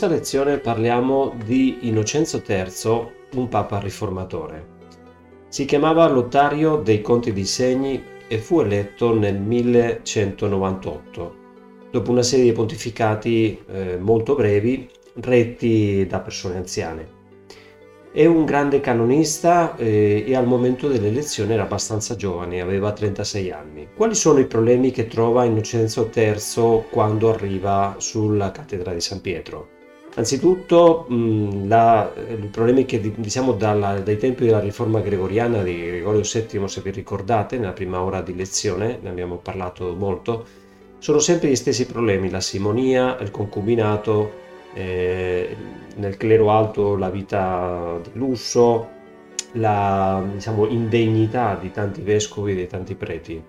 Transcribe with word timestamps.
questa 0.00 0.16
lezione 0.16 0.56
parliamo 0.56 1.34
di 1.44 1.80
Innocenzo 1.82 2.42
III, 2.46 3.06
un 3.34 3.48
papa 3.48 3.78
riformatore. 3.80 4.78
Si 5.48 5.66
chiamava 5.66 6.08
Lottario 6.08 6.76
dei 6.76 7.02
Conti 7.02 7.34
di 7.34 7.44
Segni 7.44 8.02
e 8.26 8.38
fu 8.38 8.60
eletto 8.60 9.14
nel 9.14 9.38
1198, 9.38 11.34
dopo 11.90 12.10
una 12.10 12.22
serie 12.22 12.46
di 12.46 12.52
pontificati 12.52 13.62
eh, 13.70 13.98
molto 13.98 14.34
brevi, 14.34 14.88
retti 15.16 16.06
da 16.08 16.20
persone 16.20 16.56
anziane. 16.56 17.18
È 18.10 18.24
un 18.24 18.46
grande 18.46 18.80
canonista 18.80 19.76
eh, 19.76 20.24
e 20.26 20.34
al 20.34 20.46
momento 20.46 20.88
dell'elezione 20.88 21.52
era 21.52 21.64
abbastanza 21.64 22.16
giovane, 22.16 22.62
aveva 22.62 22.94
36 22.94 23.50
anni. 23.50 23.88
Quali 23.94 24.14
sono 24.14 24.38
i 24.38 24.46
problemi 24.46 24.92
che 24.92 25.08
trova 25.08 25.44
Innocenzo 25.44 26.10
III 26.10 26.84
quando 26.90 27.28
arriva 27.28 27.96
sulla 27.98 28.50
cattedra 28.50 28.94
di 28.94 29.00
San 29.02 29.20
Pietro? 29.20 29.76
Anzitutto 30.14 31.06
mh, 31.08 31.68
la, 31.68 32.12
i 32.28 32.46
problemi 32.48 32.84
che 32.84 33.00
diciamo 33.00 33.52
dalla, 33.52 34.00
dai 34.00 34.16
tempi 34.16 34.44
della 34.44 34.58
riforma 34.58 35.00
gregoriana 35.00 35.62
di 35.62 35.86
Gregorio 35.86 36.22
VII, 36.22 36.68
se 36.68 36.80
vi 36.80 36.90
ricordate, 36.90 37.58
nella 37.58 37.72
prima 37.72 38.02
ora 38.02 38.20
di 38.20 38.34
lezione, 38.34 38.98
ne 39.00 39.08
abbiamo 39.08 39.36
parlato 39.36 39.94
molto, 39.94 40.44
sono 40.98 41.18
sempre 41.20 41.48
gli 41.48 41.56
stessi 41.56 41.86
problemi, 41.86 42.28
la 42.28 42.40
simonia, 42.40 43.18
il 43.20 43.30
concubinato, 43.30 44.32
eh, 44.74 45.56
nel 45.96 46.16
clero 46.16 46.50
alto 46.50 46.96
la 46.96 47.08
vita 47.08 47.98
di 48.02 48.10
lusso, 48.18 48.88
la 49.52 50.22
diciamo, 50.32 50.66
indegnità 50.66 51.56
di 51.60 51.70
tanti 51.70 52.02
vescovi 52.02 52.52
e 52.52 52.54
di 52.56 52.66
tanti 52.66 52.94
preti. 52.94 53.42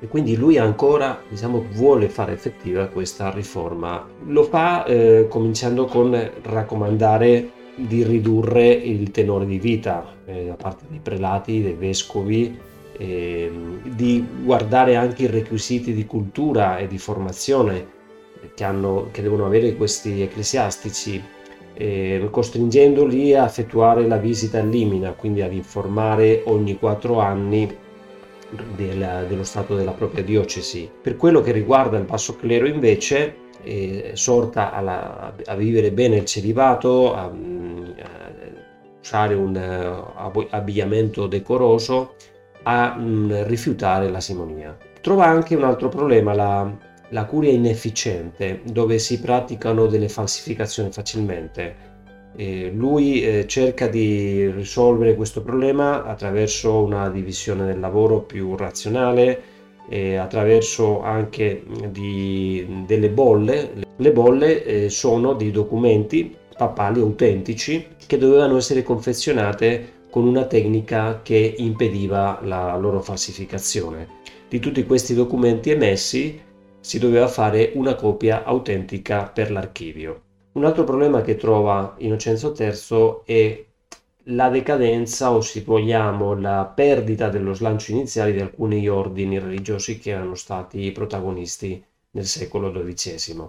E 0.00 0.06
quindi 0.06 0.36
lui 0.36 0.58
ancora 0.58 1.20
diciamo, 1.28 1.64
vuole 1.72 2.08
fare 2.08 2.32
effettiva 2.32 2.86
questa 2.86 3.30
riforma. 3.30 4.06
Lo 4.26 4.44
fa 4.44 4.84
eh, 4.84 5.26
cominciando 5.28 5.86
con 5.86 6.30
raccomandare 6.42 7.50
di 7.74 8.02
ridurre 8.02 8.70
il 8.70 9.10
tenore 9.10 9.46
di 9.46 9.58
vita 9.58 10.04
eh, 10.24 10.46
da 10.46 10.54
parte 10.54 10.84
dei 10.88 11.00
prelati, 11.00 11.62
dei 11.62 11.74
vescovi, 11.74 12.58
eh, 12.96 13.50
di 13.84 14.24
guardare 14.42 14.96
anche 14.96 15.24
i 15.24 15.26
requisiti 15.26 15.92
di 15.92 16.06
cultura 16.06 16.78
e 16.78 16.86
di 16.86 16.98
formazione 16.98 17.96
che, 18.54 18.64
hanno, 18.64 19.08
che 19.12 19.22
devono 19.22 19.46
avere 19.46 19.74
questi 19.76 20.20
ecclesiastici, 20.22 21.22
eh, 21.74 22.28
costringendoli 22.30 23.34
a 23.34 23.44
effettuare 23.44 24.06
la 24.06 24.16
visita 24.16 24.58
al 24.58 24.68
limina, 24.68 25.12
quindi 25.12 25.42
ad 25.42 25.52
informare 25.52 26.42
ogni 26.46 26.76
quattro 26.76 27.20
anni 27.20 27.86
del, 28.74 29.26
dello 29.28 29.44
stato 29.44 29.74
della 29.74 29.92
propria 29.92 30.22
diocesi. 30.24 30.90
Per 31.02 31.16
quello 31.16 31.40
che 31.40 31.52
riguarda 31.52 31.98
il 31.98 32.04
basso 32.04 32.36
clero 32.36 32.66
invece, 32.66 33.36
eh, 33.62 34.12
sorta 34.14 34.72
alla, 34.72 35.34
a 35.44 35.54
vivere 35.54 35.92
bene 35.92 36.16
il 36.16 36.24
celibato, 36.24 37.14
a, 37.14 37.24
a 37.24 37.32
usare 39.00 39.34
un 39.34 39.54
uh, 39.54 40.46
abbigliamento 40.50 41.26
decoroso, 41.26 42.14
a 42.62 42.94
um, 42.98 43.46
rifiutare 43.46 44.10
la 44.10 44.20
simonia. 44.20 44.76
Trova 45.00 45.26
anche 45.26 45.54
un 45.54 45.64
altro 45.64 45.88
problema, 45.88 46.34
la, 46.34 46.70
la 47.10 47.24
curia 47.24 47.50
inefficiente, 47.50 48.60
dove 48.64 48.98
si 48.98 49.20
praticano 49.20 49.86
delle 49.86 50.08
falsificazioni 50.08 50.90
facilmente. 50.90 51.87
E 52.40 52.70
lui 52.72 53.20
eh, 53.24 53.46
cerca 53.48 53.88
di 53.88 54.48
risolvere 54.50 55.16
questo 55.16 55.42
problema 55.42 56.04
attraverso 56.04 56.82
una 56.82 57.10
divisione 57.10 57.66
del 57.66 57.80
lavoro 57.80 58.20
più 58.20 58.54
razionale, 58.54 59.56
e 59.88 60.16
attraverso 60.16 61.00
anche 61.02 61.62
di, 61.88 62.84
delle 62.86 63.08
bolle. 63.08 63.72
Le 63.96 64.12
bolle 64.12 64.64
eh, 64.64 64.90
sono 64.90 65.32
di 65.32 65.50
documenti 65.50 66.36
papali 66.56 67.00
autentici 67.00 67.86
che 68.06 68.18
dovevano 68.18 68.58
essere 68.58 68.82
confezionate 68.82 69.96
con 70.10 70.26
una 70.26 70.44
tecnica 70.44 71.20
che 71.22 71.54
impediva 71.56 72.40
la 72.42 72.76
loro 72.76 73.00
falsificazione. 73.00 74.16
Di 74.48 74.58
tutti 74.58 74.84
questi 74.84 75.14
documenti 75.14 75.70
emessi 75.70 76.40
si 76.80 76.98
doveva 76.98 77.28
fare 77.28 77.72
una 77.74 77.94
copia 77.94 78.44
autentica 78.44 79.24
per 79.24 79.50
l'archivio. 79.50 80.22
Un 80.58 80.64
altro 80.64 80.82
problema 80.82 81.22
che 81.22 81.36
trova 81.36 81.94
Innocenzo 81.98 82.52
III 82.58 83.20
è 83.24 83.64
la 84.24 84.48
decadenza 84.48 85.30
o 85.32 85.40
se 85.40 85.62
vogliamo 85.62 86.34
la 86.34 86.64
perdita 86.64 87.28
dello 87.28 87.54
slancio 87.54 87.92
iniziale 87.92 88.32
di 88.32 88.40
alcuni 88.40 88.88
ordini 88.88 89.38
religiosi 89.38 90.00
che 90.00 90.10
erano 90.10 90.34
stati 90.34 90.90
protagonisti 90.90 91.80
nel 92.10 92.24
secolo 92.26 92.72
XII. 92.72 93.48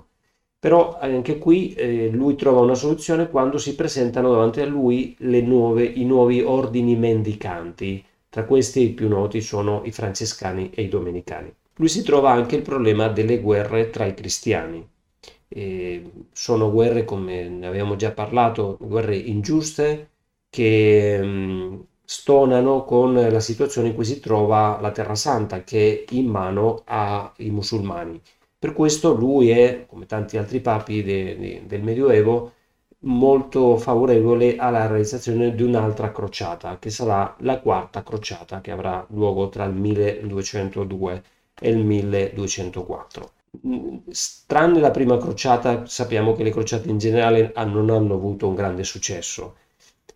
Però 0.59 0.99
anche 0.99 1.39
qui 1.39 1.73
eh, 1.73 2.09
lui 2.11 2.35
trova 2.35 2.59
una 2.59 2.75
soluzione 2.75 3.27
quando 3.27 3.57
si 3.57 3.73
presentano 3.73 4.29
davanti 4.29 4.61
a 4.61 4.67
lui 4.67 5.17
nuove, 5.19 5.85
i 5.85 6.05
nuovi 6.05 6.41
ordini 6.41 6.95
mendicanti. 6.95 8.05
Tra 8.29 8.43
questi 8.43 8.81
i 8.83 8.89
più 8.89 9.07
noti 9.07 9.41
sono 9.41 9.81
i 9.83 9.91
francescani 9.91 10.69
e 10.75 10.83
i 10.83 10.87
domenicani 10.87 11.51
lui 11.79 11.87
si 11.87 12.03
trova 12.03 12.31
anche 12.31 12.57
il 12.57 12.61
problema 12.61 13.07
delle 13.07 13.39
guerre 13.39 13.89
tra 13.89 14.05
i 14.05 14.13
cristiani. 14.13 14.85
E 15.49 16.11
sono 16.31 16.71
guerre, 16.71 17.03
come 17.05 17.47
ne 17.49 17.67
abbiamo 17.67 17.95
già 17.95 18.11
parlato, 18.11 18.77
guerre 18.79 19.15
ingiuste 19.17 20.09
che 20.49 21.19
mh, 21.21 21.85
stonano 22.05 22.83
con 22.85 23.13
la 23.13 23.39
situazione 23.39 23.89
in 23.89 23.95
cui 23.95 24.05
si 24.05 24.19
trova 24.19 24.79
la 24.81 24.91
Terra 24.91 25.15
Santa, 25.15 25.63
che 25.63 26.05
è 26.07 26.13
in 26.13 26.27
mano 26.27 26.81
ai 26.85 27.49
musulmani. 27.49 28.21
Per 28.57 28.73
questo 28.73 29.13
lui 29.13 29.49
è, 29.49 29.85
come 29.87 30.05
tanti 30.05 30.37
altri 30.37 30.59
papi 30.61 31.01
de, 31.03 31.37
de, 31.37 31.63
del 31.65 31.81
Medioevo, 31.83 32.53
molto 32.99 33.77
favorevole 33.77 34.55
alla 34.57 34.85
realizzazione 34.87 35.55
di 35.55 35.63
un'altra 35.63 36.11
crociata, 36.11 36.77
che 36.79 36.89
sarà 36.89 37.35
la 37.39 37.59
quarta 37.59 38.03
crociata 38.03 38.61
che 38.61 38.71
avrà 38.71 39.05
luogo 39.11 39.49
tra 39.49 39.63
il 39.65 39.73
1202 39.73 41.23
e 41.59 41.69
il 41.69 41.77
1204. 41.85 43.31
Tranne 44.45 44.79
la 44.79 44.91
prima 44.91 45.17
crociata, 45.17 45.85
sappiamo 45.85 46.33
che 46.33 46.43
le 46.43 46.51
crociate 46.51 46.89
in 46.89 46.97
generale 46.97 47.51
non 47.65 47.89
hanno 47.89 48.13
avuto 48.13 48.47
un 48.47 48.55
grande 48.55 48.83
successo, 48.83 49.55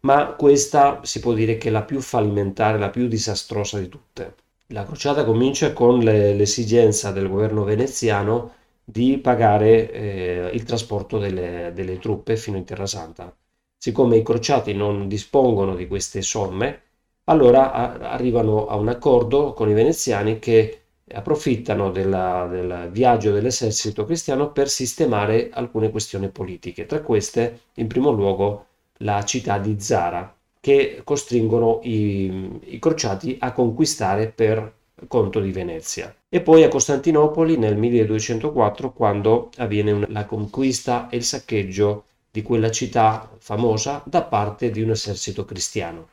ma 0.02 0.34
questa 0.34 1.00
si 1.04 1.20
può 1.20 1.34
dire 1.34 1.58
che 1.58 1.70
è 1.70 1.72
la 1.72 1.84
più 1.84 2.00
fallimentare, 2.00 2.78
la 2.78 2.90
più 2.90 3.08
disastrosa 3.08 3.80
di 3.80 3.90
tutte. 3.90 4.36
La 4.68 4.86
crociata 4.86 5.24
comincia 5.26 5.74
con 5.74 6.00
le, 6.00 6.34
l'esigenza 6.34 7.12
del 7.12 7.30
governo 7.30 7.64
veneziano 7.64 8.54
di 8.84 9.18
pagare 9.18 9.92
eh, 9.92 10.50
il 10.54 10.64
trasporto 10.64 11.18
delle, 11.18 11.72
delle 11.74 12.00
truppe 12.00 12.36
fino 12.38 12.58
in 12.58 12.66
Terra 12.66 12.86
Santa. 12.88 13.34
Siccome 13.78 14.18
i 14.18 14.24
crociati 14.24 14.74
non 14.74 15.08
dispongono 15.08 15.76
di 15.76 15.88
queste 15.88 16.22
somme, 16.22 16.82
allora 17.26 17.72
a, 17.72 18.12
arrivano 18.12 18.68
a 18.68 18.76
un 18.76 18.90
accordo 18.90 19.54
con 19.54 19.70
i 19.70 19.74
veneziani 19.74 20.40
che 20.40 20.83
approfittano 21.12 21.92
della, 21.92 22.48
del 22.50 22.90
viaggio 22.92 23.32
dell'esercito 23.32 24.06
cristiano 24.06 24.52
per 24.52 24.70
sistemare 24.70 25.50
alcune 25.52 25.92
questioni 25.92 26.30
politiche, 26.30 26.86
tra 26.86 27.02
queste 27.02 27.62
in 27.76 27.88
primo 27.88 28.12
luogo 28.12 28.66
la 28.98 29.24
città 29.24 29.58
di 29.58 29.80
Zara, 29.80 30.34
che 30.60 31.02
costringono 31.04 31.80
i, 31.84 32.60
i 32.66 32.80
crociati 32.80 33.38
a 33.40 33.52
conquistare 33.52 34.28
per 34.30 34.74
conto 35.08 35.40
di 35.42 35.52
Venezia. 35.52 36.16
E 36.30 36.42
poi 36.42 36.64
a 36.64 36.70
Costantinopoli 36.70 37.58
nel 37.58 37.76
1204 37.76 38.94
quando 38.94 39.50
avviene 39.58 39.92
una, 39.92 40.08
la 40.10 40.26
conquista 40.26 41.10
e 41.10 41.18
il 41.18 41.24
saccheggio 41.24 42.06
di 42.32 42.42
quella 42.42 42.72
città 42.72 43.30
famosa 43.38 44.02
da 44.06 44.24
parte 44.24 44.72
di 44.72 44.82
un 44.82 44.92
esercito 44.92 45.46
cristiano. 45.46 46.08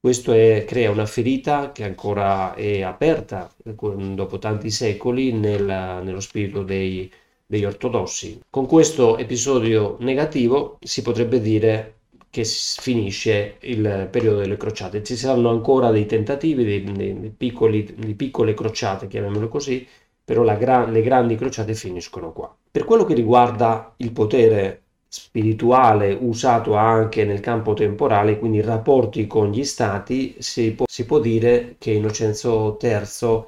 Questo 0.00 0.32
è, 0.32 0.64
crea 0.66 0.90
una 0.90 1.04
ferita 1.04 1.72
che 1.72 1.84
ancora 1.84 2.54
è 2.54 2.80
aperta 2.80 3.50
dopo 3.62 4.38
tanti 4.38 4.70
secoli 4.70 5.32
nel, 5.32 5.62
nello 6.02 6.20
spirito 6.20 6.62
dei, 6.62 7.12
degli 7.44 7.64
ortodossi. 7.64 8.40
Con 8.48 8.66
questo 8.66 9.18
episodio 9.18 9.96
negativo 10.00 10.78
si 10.80 11.02
potrebbe 11.02 11.38
dire 11.40 11.96
che 12.30 12.44
finisce 12.44 13.56
il 13.60 14.08
periodo 14.10 14.38
delle 14.38 14.56
crociate. 14.56 15.02
Ci 15.02 15.16
saranno 15.16 15.50
ancora 15.50 15.90
dei 15.90 16.06
tentativi, 16.06 16.64
dei, 16.64 16.82
dei 16.92 17.34
piccoli, 17.36 17.94
di 17.94 18.14
piccole 18.14 18.54
crociate, 18.54 19.06
chiamiamole 19.06 19.48
così, 19.48 19.86
però 20.24 20.44
gra- 20.56 20.86
le 20.86 21.02
grandi 21.02 21.36
crociate 21.36 21.74
finiscono 21.74 22.32
qua. 22.32 22.54
Per 22.70 22.84
quello 22.84 23.04
che 23.04 23.12
riguarda 23.14 23.92
il 23.98 24.12
potere 24.12 24.82
spirituale 25.12 26.16
usato 26.20 26.76
anche 26.76 27.24
nel 27.24 27.40
campo 27.40 27.74
temporale, 27.74 28.38
quindi 28.38 28.60
rapporti 28.60 29.26
con 29.26 29.50
gli 29.50 29.64
stati, 29.64 30.36
si 30.38 30.72
può, 30.72 30.86
si 30.88 31.04
può 31.04 31.18
dire 31.18 31.74
che 31.78 31.90
Innocenzo 31.90 32.78
III 32.80 33.44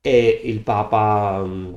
è 0.00 0.40
il 0.44 0.60
Papa 0.60 1.40
um, 1.42 1.76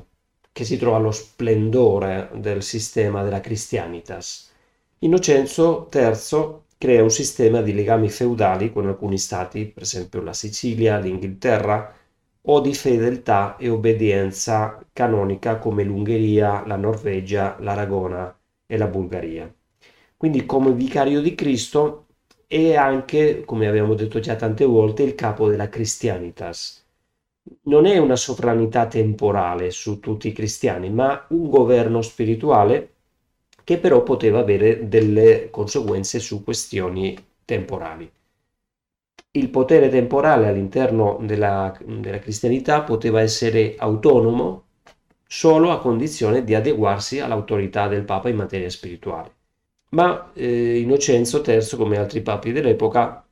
che 0.52 0.64
si 0.64 0.76
trova 0.76 0.98
allo 0.98 1.10
splendore 1.10 2.30
del 2.34 2.62
sistema 2.62 3.24
della 3.24 3.40
Christianitas. 3.40 4.52
Innocenzo 5.00 5.88
III 5.92 6.62
crea 6.78 7.02
un 7.02 7.10
sistema 7.10 7.60
di 7.60 7.74
legami 7.74 8.08
feudali 8.10 8.72
con 8.72 8.86
alcuni 8.86 9.18
stati, 9.18 9.66
per 9.66 9.82
esempio 9.82 10.22
la 10.22 10.32
Sicilia, 10.32 10.98
l'Inghilterra, 10.98 11.92
o 12.42 12.60
di 12.60 12.72
fedeltà 12.74 13.56
e 13.56 13.68
obbedienza 13.68 14.78
canonica 14.92 15.58
come 15.58 15.82
l'Ungheria, 15.82 16.64
la 16.66 16.76
Norvegia, 16.76 17.56
l'Aragona 17.58 18.32
e 18.66 18.76
la 18.76 18.86
Bulgaria. 18.86 19.52
quindi 20.16 20.46
come 20.46 20.72
vicario 20.72 21.20
di 21.20 21.34
Cristo 21.34 22.06
e 22.46 22.76
anche, 22.76 23.44
come 23.44 23.66
abbiamo 23.68 23.94
detto 23.94 24.20
già 24.20 24.36
tante 24.36 24.64
volte, 24.64 25.02
il 25.02 25.14
capo 25.14 25.48
della 25.48 25.68
Christianitas. 25.68 26.84
Non 27.64 27.86
è 27.86 27.98
una 27.98 28.16
sovranità 28.16 28.86
temporale 28.86 29.70
su 29.70 30.00
tutti 30.00 30.28
i 30.28 30.32
cristiani, 30.32 30.90
ma 30.90 31.26
un 31.30 31.48
governo 31.50 32.02
spirituale 32.02 32.92
che 33.64 33.78
però 33.78 34.02
poteva 34.02 34.40
avere 34.40 34.88
delle 34.88 35.50
conseguenze 35.50 36.18
su 36.20 36.44
questioni 36.44 37.16
temporali. 37.44 38.10
Il 39.32 39.50
potere 39.50 39.90
temporale 39.90 40.46
all'interno 40.48 41.18
della, 41.20 41.76
della 41.84 42.18
cristianità 42.18 42.82
poteva 42.82 43.20
essere 43.20 43.74
autonomo 43.76 44.62
solo 45.26 45.70
a 45.70 45.80
condizione 45.80 46.44
di 46.44 46.54
adeguarsi 46.54 47.20
all'autorità 47.20 47.88
del 47.88 48.04
Papa 48.04 48.28
in 48.28 48.36
materia 48.36 48.70
spirituale. 48.70 49.32
Ma 49.90 50.32
eh, 50.34 50.78
Innocenzo 50.80 51.42
III, 51.44 51.76
come 51.76 51.98
altri 51.98 52.20
papi 52.20 52.52
dell'epoca, 52.52 53.24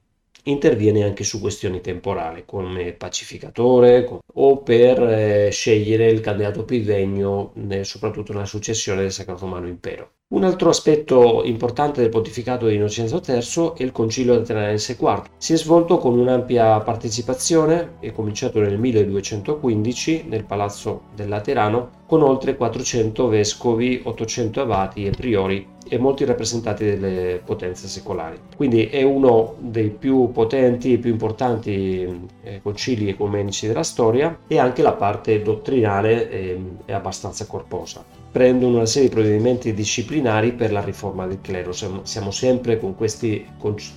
interviene 0.44 1.04
anche 1.04 1.24
su 1.24 1.40
questioni 1.40 1.80
temporali, 1.80 2.44
come 2.44 2.92
pacificatore 2.92 4.08
o 4.34 4.62
per 4.62 5.02
eh, 5.02 5.50
scegliere 5.50 6.08
il 6.08 6.20
candidato 6.20 6.64
più 6.64 6.82
degno, 6.82 7.52
soprattutto 7.82 8.32
nella 8.32 8.46
successione 8.46 9.02
del 9.02 9.12
Sacro 9.12 9.36
Romano 9.36 9.66
Impero. 9.66 10.12
Un 10.32 10.44
altro 10.44 10.70
aspetto 10.70 11.42
importante 11.44 12.00
del 12.00 12.08
pontificato 12.08 12.66
di 12.66 12.76
Innocenzo 12.76 13.20
III 13.22 13.72
è 13.76 13.82
il 13.82 13.92
Concilio 13.92 14.32
Lateranense 14.32 14.96
IV. 14.98 15.24
Si 15.36 15.52
è 15.52 15.56
svolto 15.58 15.98
con 15.98 16.18
un'ampia 16.18 16.80
partecipazione, 16.80 17.96
è 18.00 18.12
cominciato 18.12 18.58
nel 18.58 18.78
1215 18.78 20.24
nel 20.30 20.44
Palazzo 20.44 21.02
del 21.14 21.28
Laterano, 21.28 22.00
con 22.06 22.22
oltre 22.22 22.56
400 22.56 23.28
vescovi, 23.28 24.00
800 24.02 24.62
abati 24.62 25.04
e 25.04 25.10
priori 25.10 25.68
e 25.86 25.98
molti 25.98 26.24
rappresentanti 26.24 26.86
delle 26.86 27.42
potenze 27.44 27.86
secolari. 27.86 28.38
Quindi 28.56 28.86
è 28.86 29.02
uno 29.02 29.56
dei 29.58 29.90
più 29.90 30.30
potenti 30.32 30.94
e 30.94 30.98
più 30.98 31.10
importanti 31.10 32.28
eh, 32.42 32.62
concili 32.62 33.10
ecumenici 33.10 33.66
della 33.66 33.82
storia 33.82 34.38
e 34.46 34.58
anche 34.58 34.80
la 34.80 34.94
parte 34.94 35.42
dottrinale 35.42 36.30
è, 36.30 36.56
è 36.86 36.92
abbastanza 36.94 37.44
corposa 37.44 38.21
prendono 38.32 38.76
una 38.76 38.86
serie 38.86 39.08
di 39.08 39.14
provvedimenti 39.14 39.74
disciplinari 39.74 40.52
per 40.52 40.72
la 40.72 40.82
riforma 40.82 41.26
del 41.26 41.40
clero. 41.42 41.72
Siamo, 41.72 42.30
sempre 42.30 42.78
con 42.78 42.96
questi 42.96 43.46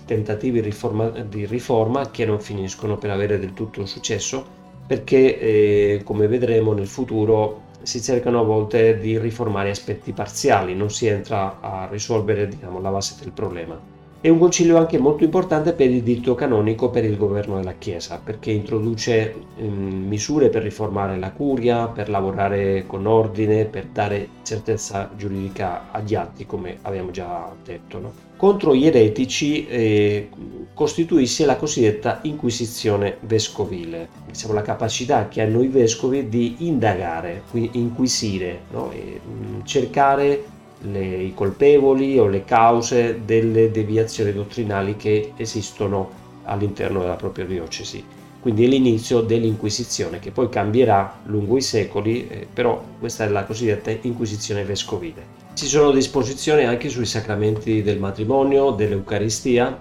tentativi 0.06 0.60
riforma, 0.60 1.08
di 1.10 1.46
riforma 1.46 2.12
che 2.12 2.26
non 2.26 2.42
finiscono 2.42 2.98
per 2.98 3.12
avere 3.12 3.40
del 3.40 3.54
tutto 3.54 3.80
un 3.80 3.88
successo 3.88 4.64
perché, 4.86 5.40
eh, 5.40 6.02
come 6.04 6.28
vedremo 6.28 6.74
nel 6.74 6.88
futuro, 6.88 7.64
si 7.82 8.02
cercano 8.02 8.42
a 8.42 8.44
volte 8.44 9.00
di 9.00 9.18
riformare 9.18 9.70
aspetti 9.70 10.12
parziali, 10.12 10.76
non 10.76 10.92
si 10.92 11.08
entra 11.08 11.60
a 11.62 11.88
risolvere 11.90 12.48
diciamo, 12.48 12.82
la 12.82 12.90
base 12.90 13.16
del 13.20 13.32
problema. 13.32 13.95
È 14.26 14.30
un 14.30 14.40
concilio 14.40 14.78
anche 14.78 14.98
molto 14.98 15.24
importante 15.24 15.74
per 15.74 15.92
il 15.92 16.02
diritto 16.02 16.34
canonico 16.34 16.90
per 16.90 17.06
il 17.06 17.16
governo 17.16 17.58
della 17.58 17.76
Chiesa, 17.78 18.20
perché 18.24 18.50
introduce 18.50 19.36
um, 19.58 20.08
misure 20.08 20.50
per 20.50 20.64
riformare 20.64 21.20
la 21.20 21.32
curia, 21.32 21.86
per 21.90 22.10
lavorare 22.10 22.86
con 22.88 23.06
ordine, 23.06 23.66
per 23.66 23.86
dare 23.86 24.30
certezza 24.42 25.12
giuridica 25.16 25.92
agli 25.92 26.16
atti, 26.16 26.48
come 26.48 26.80
abbiamo 26.82 27.12
già 27.12 27.54
detto. 27.64 28.00
No? 28.00 28.14
Contro 28.36 28.74
gli 28.74 28.88
eretici 28.88 29.68
eh, 29.68 30.30
costituisce 30.74 31.46
la 31.46 31.56
cosiddetta 31.56 32.22
inquisizione 32.24 33.18
vescovile, 33.20 34.10
diciamo 34.26 34.56
la 34.56 34.64
capacità 34.64 35.28
che 35.28 35.44
hanno 35.44 35.62
i 35.62 35.68
vescovi 35.68 36.28
di 36.28 36.56
indagare, 36.68 37.44
inquisire, 37.52 38.62
no? 38.72 38.90
e, 38.92 39.22
um, 39.24 39.64
cercare 39.64 40.54
le, 40.92 41.06
i 41.06 41.34
colpevoli 41.34 42.18
o 42.18 42.28
le 42.28 42.44
cause 42.46 43.22
delle 43.26 43.72
deviazioni 43.72 44.34
dottrinali 44.34 44.96
che 44.96 45.34
esistono 45.36 46.24
all'interno 46.44 47.00
della 47.02 47.16
propria 47.16 47.46
diocesi. 47.46 48.04
Quindi 48.40 48.66
è 48.66 48.68
l'inizio 48.68 49.22
dell'Inquisizione 49.22 50.20
che 50.20 50.30
poi 50.30 50.50
cambierà 50.50 51.22
lungo 51.26 51.58
i 51.58 51.62
secoli, 51.62 52.28
eh, 52.28 52.48
però 52.52 52.80
questa 53.00 53.26
è 53.26 53.30
la 53.30 53.44
cosiddetta 53.44 53.90
Inquisizione 54.02 54.64
vescovile. 54.64 55.44
Ci 55.56 55.66
sono 55.66 55.92
disposizioni 55.92 56.64
anche 56.64 56.90
sui 56.90 57.06
sacramenti 57.06 57.82
del 57.82 57.98
matrimonio, 57.98 58.72
dell'Eucaristia, 58.72 59.76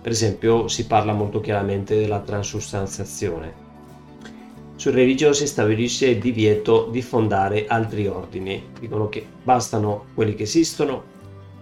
per 0.00 0.10
esempio 0.12 0.68
si 0.68 0.86
parla 0.86 1.12
molto 1.12 1.40
chiaramente 1.40 1.96
della 1.98 2.20
transustanziazione, 2.20 3.66
sui 4.78 4.92
religiosi 4.92 5.48
stabilisce 5.48 6.06
il 6.06 6.18
divieto 6.20 6.88
di 6.88 7.02
fondare 7.02 7.66
altri 7.66 8.06
ordini, 8.06 8.62
dicono 8.78 9.08
che 9.08 9.26
bastano 9.42 10.04
quelli 10.14 10.36
che 10.36 10.44
esistono 10.44 11.02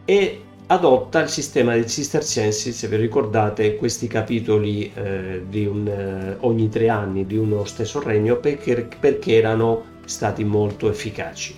e 0.05 0.43
adotta 0.67 1.23
il 1.23 1.31
sistema 1.31 1.73
dei 1.73 1.89
cistercensi, 1.89 2.73
se 2.73 2.89
vi 2.89 2.97
ricordate 2.97 3.77
questi 3.77 4.07
capitoli 4.07 4.93
eh, 4.93 5.41
un, 5.67 5.89
eh, 5.89 6.37
ogni 6.41 6.69
tre 6.69 6.91
anni 6.91 7.25
di 7.25 7.39
uno 7.39 7.65
stesso 7.65 8.03
regno 8.03 8.37
perché, 8.37 8.87
perché 9.01 9.37
erano 9.37 9.95
stati 10.05 10.45
molto 10.45 10.91
efficaci. 10.91 11.57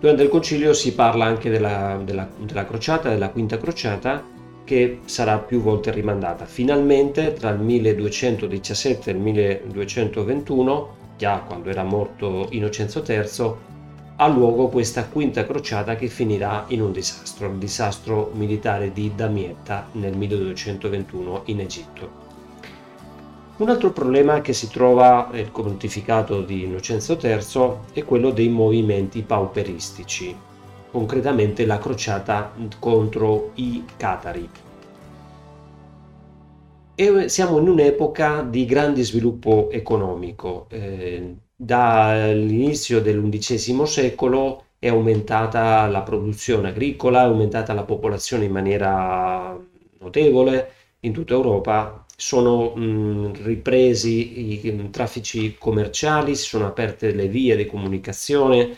Durante 0.00 0.24
il 0.24 0.28
concilio 0.28 0.72
si 0.72 0.92
parla 0.92 1.26
anche 1.26 1.50
della, 1.50 2.00
della, 2.04 2.28
della 2.36 2.66
crociata, 2.66 3.10
della 3.10 3.28
quinta 3.28 3.58
crociata, 3.58 4.24
che 4.68 5.00
sarà 5.06 5.38
più 5.38 5.62
volte 5.62 5.90
rimandata. 5.90 6.44
Finalmente 6.44 7.32
tra 7.32 7.48
il 7.48 7.58
1217 7.58 9.08
e 9.08 9.14
il 9.14 9.18
1221, 9.18 10.96
già 11.16 11.38
quando 11.38 11.70
era 11.70 11.84
morto 11.84 12.48
Innocenzo 12.50 13.02
III, 13.02 13.52
ha 14.16 14.26
luogo 14.26 14.68
questa 14.68 15.06
quinta 15.06 15.46
crociata 15.46 15.96
che 15.96 16.08
finirà 16.08 16.66
in 16.68 16.82
un 16.82 16.92
disastro, 16.92 17.48
il 17.48 17.56
disastro 17.56 18.30
militare 18.34 18.92
di 18.92 19.10
Damietta 19.14 19.88
nel 19.92 20.14
1221 20.14 21.42
in 21.46 21.60
Egitto. 21.60 22.26
Un 23.56 23.70
altro 23.70 23.90
problema 23.90 24.42
che 24.42 24.52
si 24.52 24.68
trova 24.68 25.30
nel 25.32 25.50
pontificato 25.50 26.42
di 26.42 26.64
Innocenzo 26.64 27.18
III 27.18 27.94
è 27.94 28.04
quello 28.04 28.32
dei 28.32 28.50
movimenti 28.50 29.22
pauperistici, 29.22 30.36
concretamente 30.90 31.66
la 31.66 31.78
crociata 31.78 32.52
contro 32.78 33.52
i 33.54 33.84
catari. 33.96 34.48
E 36.94 37.28
siamo 37.28 37.58
in 37.58 37.68
un'epoca 37.68 38.42
di 38.42 38.64
grande 38.64 39.04
sviluppo 39.04 39.68
economico. 39.70 40.66
Eh, 40.70 41.36
dall'inizio 41.54 43.00
dell'undicesimo 43.00 43.84
secolo 43.84 44.64
è 44.78 44.88
aumentata 44.88 45.86
la 45.88 46.02
produzione 46.02 46.68
agricola, 46.68 47.22
è 47.22 47.24
aumentata 47.24 47.72
la 47.72 47.84
popolazione 47.84 48.44
in 48.44 48.52
maniera 48.52 49.56
notevole 50.00 50.72
in 51.00 51.12
tutta 51.12 51.34
Europa, 51.34 52.04
sono 52.16 52.74
mh, 52.74 53.44
ripresi 53.44 54.64
i, 54.64 54.66
i 54.66 54.90
traffici 54.90 55.56
commerciali, 55.56 56.34
si 56.34 56.44
sono 56.44 56.66
aperte 56.66 57.12
le 57.12 57.28
vie 57.28 57.54
di 57.56 57.66
comunicazione, 57.66 58.76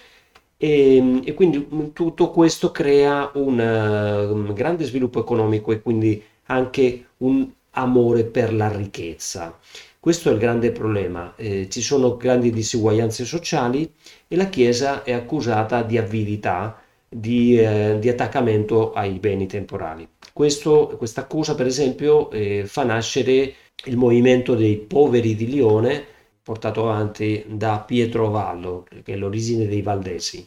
e, 0.63 1.23
e 1.25 1.33
quindi 1.33 1.67
mm, 1.73 1.87
tutto 1.95 2.31
questo 2.31 2.71
crea 2.71 3.31
un, 3.33 3.59
un 3.59 4.53
grande 4.53 4.85
sviluppo 4.85 5.19
economico 5.19 5.73
e 5.73 5.81
quindi 5.81 6.23
anche 6.47 7.07
un 7.19 7.49
amore 7.71 8.25
per 8.25 8.53
la 8.53 8.71
ricchezza. 8.71 9.59
Questo 9.99 10.29
è 10.29 10.33
il 10.33 10.39
grande 10.39 10.71
problema, 10.71 11.33
eh, 11.37 11.67
ci 11.71 11.81
sono 11.81 12.17
grandi 12.19 12.51
disuguaglianze 12.51 13.25
sociali 13.25 13.91
e 14.29 14.37
la 14.37 14.51
Chiesa 14.51 15.03
è 15.03 15.13
accusata 15.13 15.83
di 15.83 15.97
avidità, 15.97 16.79
di, 17.09 17.59
eh, 17.59 17.97
di 17.99 18.11
attaccamento 18.11 18.93
ai 18.93 19.19
beni 19.19 19.47
temporali. 19.47 20.07
Questa 20.33 21.21
accusa, 21.21 21.55
per 21.55 21.67
esempio, 21.67 22.31
eh, 22.31 22.65
fa 22.67 22.85
nascere 22.85 23.55
il 23.85 23.97
movimento 23.97 24.55
dei 24.55 24.77
poveri 24.77 25.35
di 25.35 25.47
Lione, 25.47 26.05
portato 26.51 26.91
avanti 26.91 27.45
da 27.47 27.79
Pietro 27.79 28.29
Vallo, 28.29 28.85
che 29.05 29.13
è 29.13 29.17
l'origine 29.17 29.69
dei 29.69 29.83
Valdesi. 29.83 30.45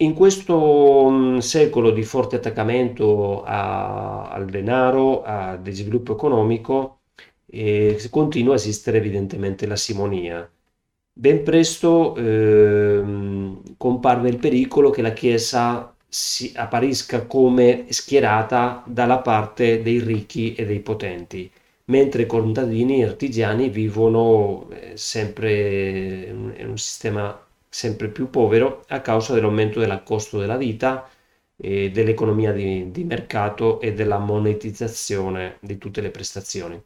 In 0.00 0.12
questo 0.12 1.08
mm, 1.10 1.38
secolo 1.38 1.90
di 1.90 2.02
forte 2.02 2.36
attaccamento 2.36 3.42
a, 3.44 4.28
al 4.28 4.44
denaro, 4.44 5.22
a, 5.22 5.56
di 5.56 5.72
sviluppo 5.72 6.12
economico, 6.12 6.98
eh, 7.46 7.98
continua 8.10 8.52
a 8.52 8.56
esistere 8.56 8.98
evidentemente 8.98 9.66
la 9.66 9.76
simonia. 9.76 10.46
Ben 11.14 11.42
presto 11.42 12.14
eh, 12.16 13.02
comparve 13.78 14.28
il 14.28 14.36
pericolo 14.36 14.90
che 14.90 15.00
la 15.00 15.14
Chiesa 15.14 15.94
si 16.06 16.52
apparisca 16.54 17.24
come 17.24 17.86
schierata 17.88 18.82
dalla 18.86 19.20
parte 19.20 19.80
dei 19.80 19.98
ricchi 20.00 20.54
e 20.54 20.66
dei 20.66 20.80
potenti 20.80 21.50
mentre 21.88 22.22
i 22.22 22.26
contadini 22.26 23.00
e 23.00 23.04
artigiani 23.04 23.68
vivono 23.68 24.68
eh, 24.70 24.96
sempre 24.96 26.26
in 26.26 26.68
un 26.68 26.78
sistema 26.78 27.46
sempre 27.68 28.08
più 28.08 28.30
povero 28.30 28.84
a 28.88 29.00
causa 29.00 29.34
dell'aumento 29.34 29.80
del 29.80 30.02
costo 30.04 30.38
della 30.38 30.56
vita, 30.56 31.08
dell'economia 31.60 32.52
di, 32.52 32.90
di 32.92 33.04
mercato 33.04 33.80
e 33.80 33.92
della 33.92 34.18
monetizzazione 34.18 35.56
di 35.60 35.76
tutte 35.76 36.00
le 36.00 36.10
prestazioni. 36.10 36.80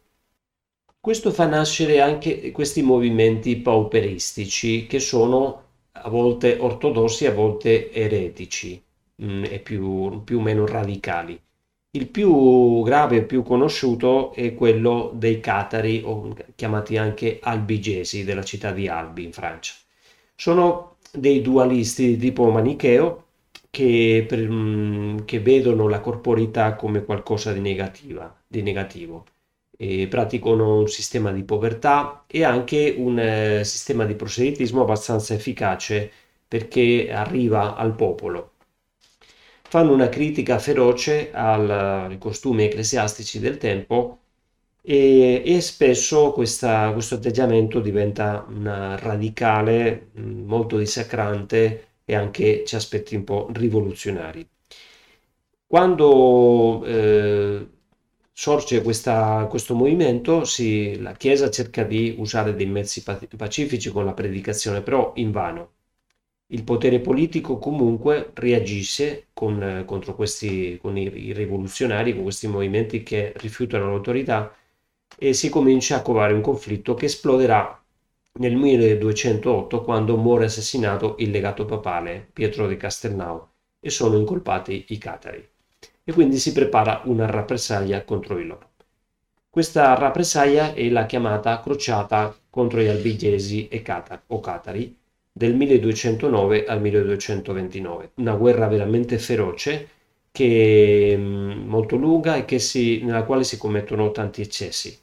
Questo 0.99 1.31
fa 1.31 1.47
nascere 1.47 2.01
anche 2.01 2.53
questi 2.53 2.81
movimenti 2.81 3.57
pauperistici 3.57 4.87
che 4.87 4.99
sono 5.01 5.63
a 5.93 6.09
volte 6.09 6.57
ortodossi, 6.59 7.27
a 7.27 7.33
volte 7.33 7.93
eretici 7.93 8.83
mh, 9.17 9.25
mm, 9.25 9.45
e 9.45 9.59
più 9.59 9.79
o 9.79 10.41
meno 10.41 10.67
radicali. 10.67 11.39
Il 11.95 12.09
più 12.09 12.83
grave 12.83 13.17
e 13.19 13.25
più 13.25 13.43
conosciuto 13.43 14.33
è 14.33 14.55
quello 14.55 15.11
dei 15.15 15.41
Catari, 15.41 16.03
o 16.05 16.35
chiamati 16.55 16.97
anche 16.97 17.39
albigesi, 17.43 18.25
della 18.25 18.43
città 18.43 18.73
di 18.73 18.89
Albi 18.89 19.25
in 19.25 19.33
Francia. 19.33 19.75
Sono 20.35 20.97
dei 21.13 21.43
dualisti 21.43 22.07
di 22.09 22.17
tipo 22.17 22.51
manicheo 22.51 23.25
che, 23.71 24.27
mm, 24.35 25.19
che 25.25 25.41
vedono 25.41 25.89
la 25.89 26.01
corporità 26.01 26.75
come 26.77 27.05
qualcosa 27.05 27.53
di, 27.53 27.61
negativa, 27.61 28.35
di 28.47 28.63
negativo. 28.63 29.27
E 29.77 30.07
praticano 30.09 30.79
un 30.79 30.89
sistema 30.89 31.31
di 31.33 31.43
povertà 31.43 32.25
e 32.27 32.45
anche 32.45 32.95
un 32.97 33.19
eh, 33.19 33.65
sistema 33.65 34.05
di 34.05 34.15
proselitismo 34.15 34.83
abbastanza 34.83 35.35
efficace 35.35 36.11
perché 36.49 37.11
arriva 37.13 37.77
al 37.77 37.95
popolo. 37.95 38.52
Fanno 39.73 39.95
una 39.95 40.11
critica 40.11 40.59
feroce 40.59 41.31
al, 41.33 41.71
ai 41.71 42.19
costumi 42.19 42.65
ecclesiastici 42.65 43.39
del 43.41 43.57
tempo 43.57 44.19
e, 44.83 45.43
e 45.47 45.61
spesso 45.63 46.33
questa, 46.33 46.93
questo 46.93 47.15
atteggiamento 47.15 47.81
diventa 47.81 48.47
radicale, 48.99 50.11
molto 50.17 50.77
dissacrante 50.77 51.87
e 52.05 52.15
anche 52.15 52.65
ci 52.67 52.77
aspetti 52.77 53.17
un 53.17 53.25
po' 53.25 53.49
rivoluzionari. 53.51 54.47
Quando 55.67 56.85
eh, 56.85 57.67
sorge 58.31 58.83
questa, 58.83 59.47
questo 59.49 59.75
movimento, 59.75 60.45
si, 60.45 61.01
la 61.01 61.15
Chiesa 61.15 61.49
cerca 61.51 61.83
di 61.85 62.15
usare 62.19 62.55
dei 62.55 62.67
mezzi 62.67 63.03
pacifici 63.03 63.89
con 63.91 64.05
la 64.05 64.13
predicazione, 64.13 64.83
però 64.83 65.13
invano. 65.17 65.71
Il 66.53 66.65
potere 66.65 67.01
politico 67.01 67.57
comunque 67.57 68.31
reagisce 68.35 69.29
con, 69.33 69.85
contro 69.87 70.15
questi, 70.15 70.79
con 70.83 70.99
i, 70.99 71.05
i 71.05 71.33
rivoluzionari, 71.33 72.13
con 72.13 72.25
questi 72.25 72.47
movimenti 72.47 73.03
che 73.03 73.33
rifiutano 73.37 73.89
l'autorità 73.89 74.55
e 75.19 75.33
si 75.33 75.49
comincia 75.49 75.97
a 75.97 76.03
covare 76.03 76.35
un 76.35 76.43
conflitto 76.43 76.93
che 76.93 77.07
esploderà 77.07 77.83
nel 78.35 78.55
1208 78.55 79.83
quando 79.83 80.19
muore 80.19 80.45
assassinato 80.45 81.15
il 81.21 81.31
legato 81.31 81.65
papale 81.65 82.29
Pietro 82.31 82.69
di 82.69 82.77
Castelnau 82.77 83.49
e 83.81 83.89
sono 83.89 84.19
incolpati 84.19 84.85
i 84.89 84.99
catari 84.99 85.49
e 86.05 86.13
quindi 86.13 86.37
si 86.37 86.53
prepara 86.53 87.01
una 87.07 87.25
rappresaglia 87.25 88.05
contro 88.05 88.37
di 88.37 88.45
loro. 88.45 88.73
Questa 89.49 89.95
rappresaglia 89.95 90.75
è 90.75 90.87
la 90.91 91.07
chiamata 91.07 91.59
crociata 91.61 92.37
contro 92.51 92.81
gli 92.81 92.89
albigesi 92.89 93.69
e 93.69 93.81
catar, 93.81 94.25
o 94.27 94.41
catari 94.41 95.01
del 95.33 95.55
1209 95.55 96.67
al 96.67 96.81
1229, 96.81 98.11
una 98.17 98.35
guerra 98.35 98.69
veramente 98.69 99.19
feroce 99.19 99.89
che, 100.31 101.15
mm, 101.17 101.69
molto 101.69 101.97
lunga 101.97 102.45
e 102.45 102.59
si, 102.59 103.03
nella 103.03 103.25
quale 103.25 103.45
si 103.45 103.57
commettono 103.59 104.11
tanti 104.13 104.43
eccessi. 104.43 104.97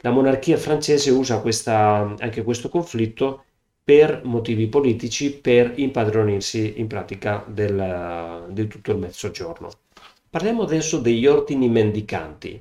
La 0.00 0.10
monarchia 0.10 0.56
francese 0.56 1.10
usa 1.10 1.40
questa, 1.40 2.14
anche 2.18 2.42
questo 2.42 2.68
conflitto 2.68 3.44
per 3.82 4.22
motivi 4.24 4.66
politici, 4.68 5.32
per 5.32 5.72
impadronirsi 5.76 6.74
in 6.76 6.86
pratica 6.86 7.44
del, 7.46 8.46
di 8.50 8.66
tutto 8.66 8.92
il 8.92 8.98
mezzogiorno. 8.98 9.70
Parliamo 10.28 10.62
adesso 10.62 10.98
degli 10.98 11.26
ordini 11.26 11.68
mendicanti. 11.68 12.60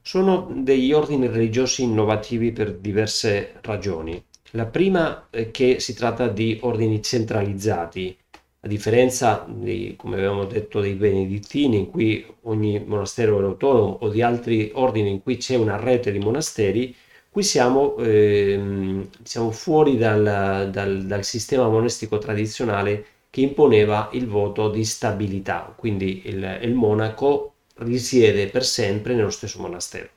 Sono 0.00 0.50
degli 0.54 0.92
ordini 0.92 1.26
religiosi 1.26 1.82
innovativi 1.82 2.52
per 2.52 2.74
diverse 2.74 3.54
ragioni. 3.62 4.22
La 4.54 4.66
prima 4.66 5.28
è 5.30 5.50
che 5.50 5.80
si 5.80 5.94
tratta 5.94 6.28
di 6.28 6.58
ordini 6.62 7.02
centralizzati, 7.02 8.14
a 8.60 8.68
differenza, 8.68 9.46
di, 9.48 9.94
come 9.96 10.16
avevamo 10.16 10.44
detto, 10.44 10.80
dei 10.80 10.92
benedettini, 10.94 11.78
in 11.78 11.90
cui 11.90 12.24
ogni 12.42 12.82
monastero 12.84 13.40
è 13.40 13.44
autonomo, 13.44 13.98
o 14.02 14.08
di 14.10 14.20
altri 14.20 14.70
ordini 14.74 15.10
in 15.10 15.22
cui 15.22 15.38
c'è 15.38 15.56
una 15.56 15.76
rete 15.78 16.12
di 16.12 16.18
monasteri, 16.18 16.94
qui 17.30 17.42
siamo, 17.42 17.96
eh, 17.96 19.08
siamo 19.22 19.50
fuori 19.52 19.96
dal, 19.96 20.68
dal, 20.70 21.06
dal, 21.06 21.24
sistema 21.24 21.66
monastico 21.68 22.18
tradizionale 22.18 23.06
che 23.30 23.40
imponeva 23.40 24.10
il 24.12 24.26
voto 24.26 24.68
di 24.68 24.84
stabilità, 24.84 25.74
quindi 25.74 26.22
il, 26.26 26.58
il 26.62 26.74
monaco 26.74 27.54
risiede 27.76 28.48
per 28.48 28.66
sempre 28.66 29.14
nello 29.14 29.30
stesso 29.30 29.60
monastero. 29.60 30.10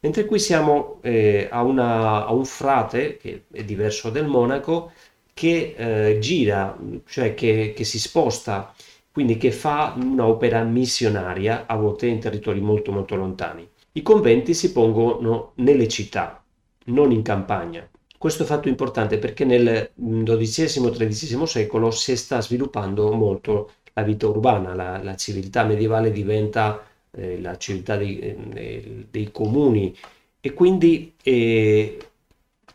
Mentre 0.00 0.24
qui 0.26 0.38
siamo 0.38 0.98
eh, 1.02 1.48
a, 1.50 1.62
una, 1.62 2.24
a 2.24 2.32
un 2.32 2.44
frate, 2.44 3.16
che 3.16 3.44
è 3.50 3.64
diverso 3.64 4.10
del 4.10 4.26
monaco, 4.26 4.92
che 5.34 5.74
eh, 5.76 6.18
gira, 6.18 6.76
cioè 7.06 7.34
che, 7.34 7.72
che, 7.74 7.84
si 7.84 7.98
sposta, 7.98 8.74
quindi 9.10 9.36
che 9.36 9.50
fa 9.50 9.94
un'opera 9.96 10.62
missionaria 10.62 11.66
a 11.66 11.76
volte 11.76 12.06
in 12.06 12.20
territori 12.20 12.60
molto 12.60 12.92
molto 12.92 13.16
lontani. 13.16 13.68
I 13.92 14.02
conventi 14.02 14.54
si 14.54 14.70
pongono 14.72 15.52
nelle 15.56 15.88
città, 15.88 16.42
non 16.86 17.10
in 17.10 17.22
campagna. 17.22 17.88
Questo 18.16 18.44
è 18.44 18.46
fatto 18.46 18.68
importante 18.68 19.18
perché 19.18 19.44
nel 19.44 19.90
XII-XIII 19.94 21.46
secolo 21.46 21.90
si 21.90 22.16
sta 22.16 22.40
sviluppando 22.40 23.12
molto 23.12 23.70
la 23.94 24.02
vita 24.02 24.28
urbana, 24.28 24.74
la, 24.74 25.02
la 25.02 25.16
civiltà 25.16 25.64
medievale 25.64 26.12
diventa 26.12 26.87
eh, 27.12 27.40
la 27.40 27.56
civiltà 27.56 27.96
dei, 27.96 28.18
eh, 28.18 29.06
dei, 29.10 29.30
comuni 29.32 29.96
e 30.40 30.52
quindi 30.52 31.14
eh, 31.22 31.98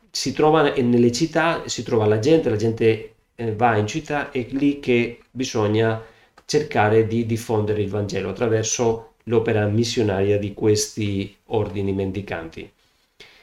si 0.10 0.34
trova 0.34 0.74
nelle 0.74 1.12
città, 1.12 1.68
si 1.68 1.84
trova 1.84 2.06
la 2.06 2.20
gente, 2.20 2.50
la 2.50 2.56
gente 2.56 3.14
eh, 3.36 3.54
va 3.54 3.78
in 3.78 3.88
città 3.88 4.32
e 4.32 4.48
lì 4.52 4.80
che 4.80 5.20
bisogna 5.32 6.02
cercare 6.46 7.08
di 7.08 7.26
diffondere 7.26 7.82
il 7.82 7.90
Vangelo 7.90 8.30
attraverso 8.30 9.14
l'opera 9.24 9.66
missionaria 9.68 10.38
di 10.38 10.54
questi 10.54 11.36
ordini 11.46 11.94
mendicanti. 11.94 12.70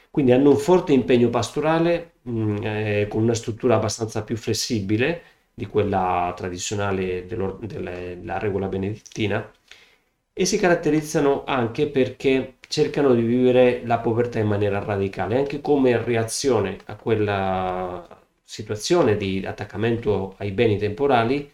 Quindi 0.09 0.31
hanno 0.33 0.49
un 0.51 0.57
forte 0.57 0.93
impegno 0.93 1.29
pastorale 1.29 2.11
mh, 2.23 2.31
mm, 2.31 2.57
eh, 2.63 3.07
con 3.09 3.23
una 3.23 3.33
struttura 3.33 3.75
abbastanza 3.75 4.23
più 4.23 4.37
flessibile 4.37 5.23
di 5.53 5.65
quella 5.65 6.33
tradizionale 6.35 7.25
della 7.25 8.37
regola 8.37 8.67
benedettina 8.67 9.49
e 10.33 10.45
si 10.45 10.57
caratterizzano 10.57 11.43
anche 11.45 11.87
perché 11.89 12.57
cercano 12.67 13.13
di 13.13 13.21
vivere 13.21 13.85
la 13.85 13.99
povertà 13.99 14.39
in 14.39 14.47
maniera 14.47 14.79
radicale, 14.79 15.37
anche 15.37 15.61
come 15.61 16.01
reazione 16.03 16.77
a 16.85 16.95
quella 16.95 18.19
situazione 18.43 19.17
di 19.17 19.45
attaccamento 19.45 20.35
ai 20.37 20.51
beni 20.51 20.77
temporali, 20.77 21.49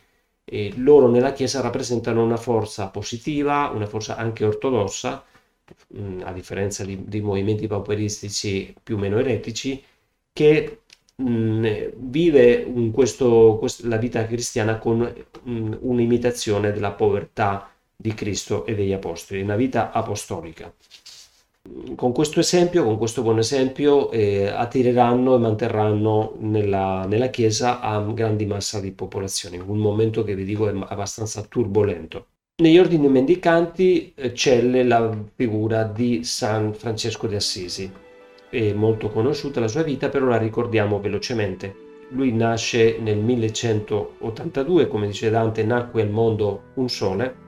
eh, 0.46 0.74
loro 0.78 1.10
nella 1.10 1.34
Chiesa 1.34 1.62
rappresentano 1.62 2.24
una 2.24 2.38
forza 2.38 2.88
positiva, 2.90 3.70
una 3.74 3.86
forza 3.88 4.16
anche 4.16 4.46
ortodossa, 4.46 5.24
a 6.24 6.32
differenza 6.32 6.86
di, 6.86 7.04
di, 7.08 7.20
movimenti 7.22 7.68
pauperistici 7.68 8.74
più 8.82 8.96
o 8.96 9.00
meno 9.00 9.20
eretici, 9.20 9.84
che 10.32 10.82
mh, 11.16 11.92
vive 11.96 12.66
questo, 12.94 13.58
questo, 13.60 13.88
la 13.88 13.98
vita 13.98 14.26
cristiana 14.26 14.78
con 14.78 15.00
mh, 15.44 15.78
un'imitazione 15.82 16.72
della 16.72 16.92
povertà 16.92 17.70
di 17.98 18.14
Cristo 18.14 18.66
e 18.66 18.76
degli 18.76 18.94
Apostoli, 18.94 19.42
una 19.42 19.56
vita 19.56 19.92
apostolica 19.92 20.72
con 21.96 22.12
questo 22.12 22.40
esempio, 22.40 22.84
con 22.84 22.98
questo 22.98 23.22
buon 23.22 23.40
esempio, 23.40 24.12
eh, 24.12 24.48
attireranno 24.48 25.36
e 25.36 25.40
manterranno 25.40 26.36
nella, 26.40 27.06
nella, 27.08 27.28
Chiesa 27.28 27.82
a 27.82 28.02
grandi 28.02 28.46
massa 28.46 28.80
di 28.80 28.92
popolazione, 28.92 29.58
un 29.58 29.78
momento 29.78 30.24
che 30.24 30.36
vi 30.36 30.44
dico 30.44 30.70
è 30.70 30.74
abbastanza 30.88 31.42
turbolento. 31.44 32.28
Negli 32.62 32.80
ordini 32.80 33.08
mendicanti 33.08 34.14
eh, 34.16 34.32
c'è 34.32 34.62
la 34.62 35.16
figura 35.36 35.84
di 35.84 36.24
San 36.24 36.74
Francesco 36.74 37.28
di 37.28 37.36
Assisi, 37.36 37.92
è 38.50 38.74
molto 38.74 39.10
conosciuta 39.10 39.60
la 39.60 39.68
sua 39.68 39.84
vita, 39.84 40.10
però 40.10 40.28
la 40.28 40.38
ricordiamo 40.38 41.00
velocemente. 41.00 41.86
Lui 42.12 42.32
nasce 42.32 42.98
nel 43.00 43.18
1182, 43.18 44.88
come 44.88 45.08
dice 45.08 45.30
Dante, 45.30 45.64
nacque 45.64 46.02
al 46.02 46.10
mondo 46.10 46.64
un 46.76 46.90
sole 46.90 47.46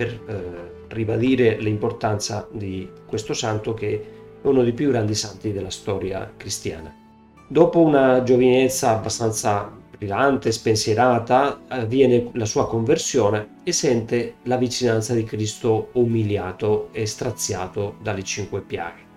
per 0.00 0.08
eh, 0.08 0.86
ribadire 0.88 1.58
l'importanza 1.58 2.48
di 2.50 2.88
questo 3.04 3.34
santo 3.34 3.74
che 3.74 4.38
è 4.42 4.46
uno 4.46 4.62
dei 4.62 4.72
più 4.72 4.88
grandi 4.88 5.14
santi 5.14 5.52
della 5.52 5.68
storia 5.68 6.32
cristiana. 6.38 6.90
Dopo 7.46 7.80
una 7.80 8.22
giovinezza 8.22 8.92
abbastanza 8.92 9.70
brillante, 9.98 10.52
spensierata, 10.52 11.64
avviene 11.68 12.30
la 12.32 12.46
sua 12.46 12.66
conversione 12.66 13.56
e 13.62 13.72
sente 13.72 14.36
la 14.44 14.56
vicinanza 14.56 15.12
di 15.12 15.24
Cristo 15.24 15.90
umiliato 15.92 16.88
e 16.92 17.04
straziato 17.04 17.96
dalle 18.00 18.22
cinque 18.22 18.62
piaghe. 18.62 19.08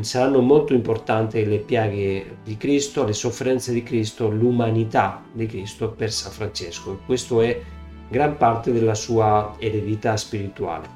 Saranno 0.00 0.40
molto 0.40 0.72
importanti 0.72 1.44
le 1.44 1.58
piaghe 1.58 2.38
di 2.42 2.56
Cristo, 2.56 3.04
le 3.04 3.12
sofferenze 3.12 3.70
di 3.70 3.82
Cristo, 3.82 4.30
l'umanità 4.30 5.22
di 5.30 5.44
Cristo 5.44 5.90
per 5.90 6.10
San 6.10 6.32
Francesco. 6.32 7.00
Questo 7.04 7.42
è 7.42 7.60
gran 8.08 8.36
parte 8.36 8.72
della 8.72 8.94
sua 8.94 9.54
eredità 9.58 10.16
spirituale. 10.16 10.88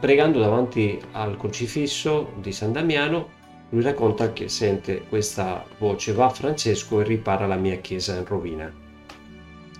Pregando 0.00 0.38
davanti 0.38 1.00
al 1.12 1.36
crocifisso 1.36 2.32
di 2.40 2.52
San 2.52 2.72
Damiano, 2.72 3.36
lui 3.70 3.82
racconta 3.82 4.32
che 4.32 4.48
sente 4.48 5.02
questa 5.08 5.64
voce 5.78 6.12
va 6.12 6.28
Francesco 6.30 7.00
e 7.00 7.04
ripara 7.04 7.46
la 7.46 7.56
mia 7.56 7.76
chiesa 7.76 8.16
in 8.16 8.24
rovina. 8.24 8.72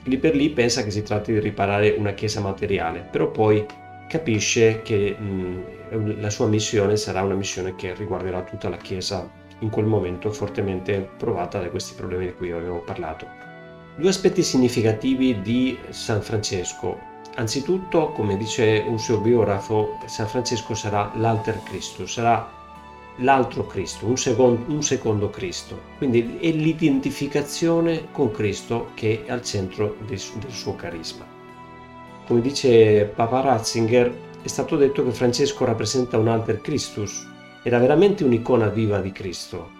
Lì 0.04 0.18
per 0.18 0.34
lì 0.34 0.50
pensa 0.50 0.82
che 0.82 0.90
si 0.90 1.02
tratti 1.02 1.32
di 1.32 1.40
riparare 1.40 1.94
una 1.96 2.12
chiesa 2.12 2.40
materiale, 2.40 3.00
però 3.10 3.30
poi 3.30 3.66
capisce 4.08 4.82
che 4.82 5.14
mh, 5.16 6.20
la 6.20 6.30
sua 6.30 6.46
missione 6.46 6.96
sarà 6.96 7.22
una 7.22 7.34
missione 7.34 7.74
che 7.76 7.94
riguarderà 7.94 8.42
tutta 8.42 8.68
la 8.68 8.76
Chiesa 8.76 9.30
in 9.60 9.70
quel 9.70 9.86
momento 9.86 10.30
fortemente 10.30 11.08
provata 11.16 11.60
da 11.60 11.68
questi 11.68 11.94
problemi 11.94 12.26
di 12.26 12.34
cui 12.34 12.50
avevo 12.50 12.82
parlato. 12.82 13.47
Due 13.98 14.10
aspetti 14.10 14.44
significativi 14.44 15.40
di 15.42 15.76
San 15.88 16.22
Francesco. 16.22 17.00
Anzitutto, 17.34 18.12
come 18.12 18.36
dice 18.36 18.84
un 18.86 19.00
suo 19.00 19.18
biografo, 19.18 19.98
San 20.06 20.28
Francesco 20.28 20.72
sarà 20.74 21.10
l'alter 21.16 21.60
Cristo, 21.64 22.06
sarà 22.06 22.48
l'altro 23.16 23.66
Cristo, 23.66 24.06
un 24.06 24.16
secondo, 24.16 24.72
un 24.72 24.84
secondo 24.84 25.30
Cristo. 25.30 25.80
Quindi 25.96 26.38
è 26.38 26.52
l'identificazione 26.52 28.12
con 28.12 28.30
Cristo 28.30 28.90
che 28.94 29.24
è 29.26 29.32
al 29.32 29.42
centro 29.42 29.96
del, 30.06 30.20
del 30.38 30.52
suo 30.52 30.76
carisma. 30.76 31.26
Come 32.24 32.40
dice 32.40 33.04
Papa 33.04 33.40
Ratzinger, 33.40 34.16
è 34.40 34.46
stato 34.46 34.76
detto 34.76 35.02
che 35.02 35.10
Francesco 35.10 35.64
rappresenta 35.64 36.18
un 36.18 36.28
alter 36.28 36.60
Christus, 36.60 37.26
era 37.64 37.80
veramente 37.80 38.22
un'icona 38.22 38.68
viva 38.68 39.00
di 39.00 39.10
Cristo. 39.10 39.70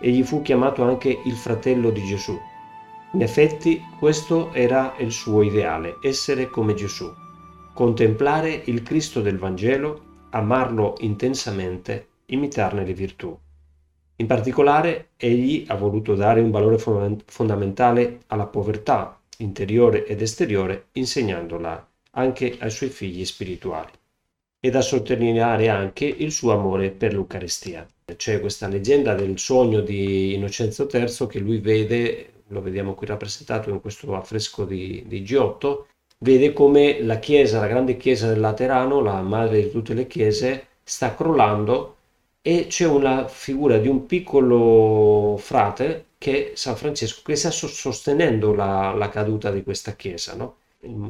Egli 0.00 0.24
fu 0.24 0.42
chiamato 0.42 0.82
anche 0.82 1.20
il 1.24 1.36
fratello 1.36 1.90
di 1.90 2.04
Gesù. 2.04 2.36
In 3.12 3.22
effetti 3.22 3.82
questo 3.98 4.52
era 4.52 4.94
il 4.98 5.10
suo 5.10 5.42
ideale, 5.42 5.96
essere 6.00 6.48
come 6.48 6.74
Gesù, 6.74 7.12
contemplare 7.74 8.62
il 8.66 8.84
Cristo 8.84 9.20
del 9.20 9.36
Vangelo, 9.36 10.28
amarlo 10.30 10.94
intensamente 11.00 12.06
imitarne 12.26 12.84
le 12.84 12.94
virtù. 12.94 13.36
In 14.14 14.26
particolare, 14.26 15.08
egli 15.16 15.64
ha 15.66 15.74
voluto 15.74 16.14
dare 16.14 16.40
un 16.40 16.52
valore 16.52 16.78
fondamentale 16.78 18.20
alla 18.28 18.46
povertà 18.46 19.20
interiore 19.38 20.06
ed 20.06 20.22
esteriore, 20.22 20.86
insegnandola 20.92 21.88
anche 22.12 22.56
ai 22.60 22.70
suoi 22.70 22.90
figli 22.90 23.24
spirituali. 23.24 23.90
E 24.60 24.70
da 24.70 24.82
sottolineare 24.82 25.68
anche 25.68 26.04
il 26.04 26.30
suo 26.30 26.52
amore 26.52 26.90
per 26.90 27.12
l'Eucaristia. 27.12 27.84
C'è 28.14 28.40
questa 28.40 28.68
leggenda 28.68 29.14
del 29.14 29.36
sogno 29.38 29.80
di 29.80 30.34
Innocenzo 30.34 30.86
III 30.92 31.26
che 31.26 31.38
lui 31.38 31.58
vede, 31.58 32.39
lo 32.50 32.60
vediamo 32.62 32.94
qui 32.94 33.06
rappresentato 33.06 33.70
in 33.70 33.80
questo 33.80 34.14
affresco 34.14 34.64
di, 34.64 35.04
di 35.06 35.24
Giotto, 35.24 35.86
vede 36.18 36.52
come 36.52 37.02
la 37.02 37.18
chiesa, 37.18 37.60
la 37.60 37.66
grande 37.66 37.96
chiesa 37.96 38.28
del 38.28 38.40
Laterano, 38.40 39.00
la 39.00 39.20
madre 39.22 39.62
di 39.62 39.70
tutte 39.70 39.94
le 39.94 40.06
chiese, 40.06 40.66
sta 40.82 41.14
crollando 41.14 41.96
e 42.42 42.66
c'è 42.68 42.86
una 42.86 43.28
figura 43.28 43.78
di 43.78 43.88
un 43.88 44.06
piccolo 44.06 45.36
frate 45.38 46.06
che 46.18 46.52
San 46.54 46.76
Francesco 46.76 47.22
che 47.24 47.36
sta 47.36 47.50
sostenendo 47.50 48.54
la, 48.54 48.92
la 48.92 49.08
caduta 49.08 49.50
di 49.50 49.62
questa 49.62 49.94
chiesa. 49.94 50.34
No? 50.34 50.56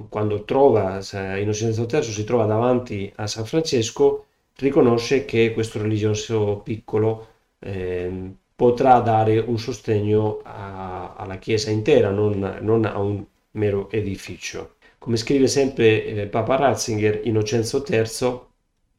Quando 0.08 0.44
trova, 0.44 1.00
Innocenzo 1.38 1.86
III 1.90 2.02
si 2.02 2.24
trova 2.24 2.44
davanti 2.44 3.10
a 3.16 3.26
San 3.26 3.44
Francesco, 3.46 4.26
riconosce 4.56 5.24
che 5.24 5.52
questo 5.52 5.80
religioso 5.80 6.60
piccolo 6.62 7.26
eh, 7.60 8.32
potrà 8.60 9.00
dare 9.00 9.38
un 9.38 9.58
sostegno 9.58 10.40
a, 10.42 11.14
alla 11.16 11.38
chiesa 11.38 11.70
intera, 11.70 12.10
non, 12.10 12.58
non, 12.60 12.84
a 12.84 12.98
un 12.98 13.24
mero 13.52 13.90
edificio. 13.90 14.74
Come 14.98 15.16
scrive 15.16 15.46
sempre 15.46 16.04
eh, 16.04 16.26
Papa 16.26 16.56
Ratzinger, 16.56 17.22
Innocenzo 17.24 17.82
III 17.88 18.40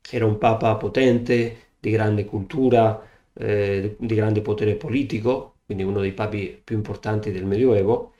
era 0.09 0.25
un 0.25 0.39
papa 0.39 0.75
potente, 0.77 1.73
di 1.79 1.91
grande 1.91 2.25
cultura, 2.25 3.07
eh, 3.33 3.95
di 3.99 4.15
grande 4.15 4.41
potere 4.41 4.73
politico, 4.73 5.57
quindi 5.63 5.83
uno 5.83 5.99
dei 6.01 6.13
papi 6.13 6.59
più 6.63 6.75
importanti 6.75 7.31
del 7.31 7.45
Medioevo, 7.45 8.13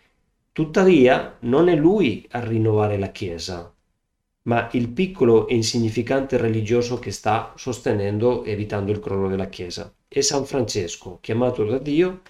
tuttavia 0.52 1.38
non 1.40 1.70
è 1.70 1.76
lui 1.76 2.24
a 2.34 2.40
rinnovare 2.46 3.00
la 3.00 3.10
Chiesa, 3.10 3.74
ma 4.44 4.70
il 4.74 4.90
piccolo 4.90 5.48
e 5.48 5.56
insignificante 5.56 6.38
religioso 6.38 7.00
che 7.00 7.10
sta 7.10 7.52
sostenendo 7.56 8.44
evitando 8.44 8.92
il 8.92 9.00
crollo 9.00 9.28
della 9.28 9.50
Chiesa. 9.50 9.92
È 10.14 10.20
San 10.20 10.46
Francesco, 10.46 11.20
chiamato 11.22 11.64
da 11.64 11.78
Dio. 11.78 12.22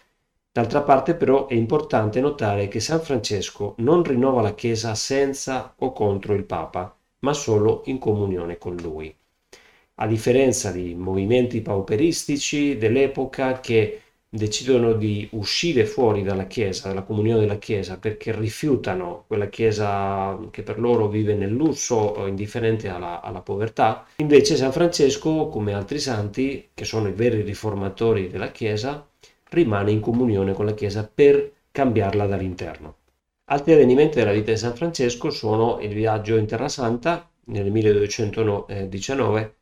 D'altra 0.52 0.84
parte 0.84 1.16
però 1.16 1.48
è 1.48 1.56
importante 1.56 2.22
notare 2.22 2.68
che 2.68 2.80
San 2.80 3.02
Francesco 3.02 3.74
non 3.80 4.04
rinnova 4.04 4.42
la 4.42 4.54
Chiesa 4.54 4.94
senza 4.94 5.74
o 5.80 5.92
contro 5.92 6.36
il 6.36 6.44
Papa, 6.44 6.96
ma 7.22 7.34
solo 7.34 7.82
in 7.86 7.98
comunione 7.98 8.60
con 8.60 8.76
lui 8.76 9.12
a 9.96 10.08
differenza 10.08 10.72
di 10.72 10.94
movimenti 10.96 11.62
pauperistici 11.62 12.78
dell'epoca 12.78 13.60
che 13.60 14.02
decidono 14.34 14.94
di 14.94 15.28
uscire 15.32 15.86
fuori 15.86 16.24
dalla 16.24 16.48
Chiesa, 16.48 16.88
dalla 16.88 17.02
comunione 17.02 17.42
della 17.42 17.58
Chiesa, 17.58 17.98
perché 17.98 18.34
rifiutano 18.34 19.26
quella 19.28 19.50
Chiesa 19.50 20.40
che 20.52 20.64
per 20.64 20.80
loro 20.80 21.10
vive 21.10 21.36
nel 21.36 21.52
lusso 21.52 21.96
o 21.96 22.28
indifferente 22.28 22.88
alla, 22.88 23.20
alla, 23.20 23.42
povertà. 23.42 24.06
Invece 24.18 24.56
San 24.56 24.72
Francesco, 24.72 25.48
come 25.50 25.74
altri 25.74 26.00
santi, 26.00 26.70
che 26.74 26.86
sono 26.86 27.10
i 27.10 27.12
veri 27.12 27.42
riformatori 27.42 28.30
della 28.30 28.52
Chiesa, 28.52 29.06
rimane 29.50 29.92
in 29.92 30.00
comunione 30.00 30.54
con 30.54 30.66
la 30.66 30.74
Chiesa 30.74 31.10
per 31.14 31.52
cambiarla 31.70 32.26
dall'interno. 32.26 32.96
Altri 33.52 33.74
avvenimenti 33.74 34.20
della 34.20 34.32
vita 34.32 34.52
di 34.52 34.58
San 34.58 34.76
Francesco 34.76 35.30
sono 35.30 35.80
il 35.82 35.94
viaggio 35.94 36.38
in 36.38 36.46
Terra 36.46 36.70
Santa 36.70 37.30
nel 37.48 37.70
1219 37.70 39.56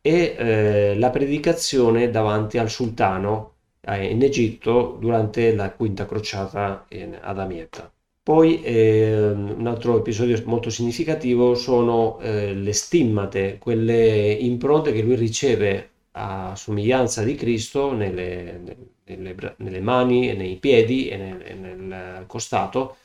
e 0.00 0.34
eh, 0.38 0.94
la 0.96 1.10
predicazione 1.10 2.08
davanti 2.10 2.58
al 2.58 2.70
sultano 2.70 3.48
eh, 3.48 3.61
in 3.84 4.22
Egitto 4.22 4.96
durante 5.00 5.54
la 5.54 5.72
quinta 5.72 6.06
crociata 6.06 6.86
in, 6.90 7.18
ad 7.20 7.38
Amietta. 7.38 7.92
Poi 8.22 8.62
eh, 8.62 9.30
un 9.30 9.66
altro 9.66 9.98
episodio 9.98 10.40
molto 10.44 10.70
significativo 10.70 11.54
sono 11.54 12.20
eh, 12.20 12.54
le 12.54 12.72
stimmate, 12.72 13.58
quelle 13.58 14.30
impronte 14.32 14.92
che 14.92 15.02
lui 15.02 15.16
riceve 15.16 15.90
a 16.12 16.54
somiglianza 16.54 17.24
di 17.24 17.34
Cristo 17.34 17.92
nelle, 17.92 18.60
nelle, 19.04 19.54
nelle 19.56 19.80
mani, 19.80 20.32
nei 20.34 20.56
piedi 20.56 21.08
e 21.08 21.16
nel, 21.16 21.42
e 21.42 21.54
nel 21.54 22.24
costato, 22.26 22.96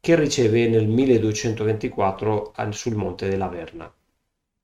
che 0.00 0.16
riceve 0.16 0.68
nel 0.68 0.86
1224 0.88 2.52
sul 2.70 2.94
monte 2.94 3.28
della 3.28 3.48
Verna 3.48 3.92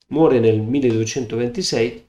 muore 0.08 0.38
nel 0.38 0.60
1226 0.60 2.06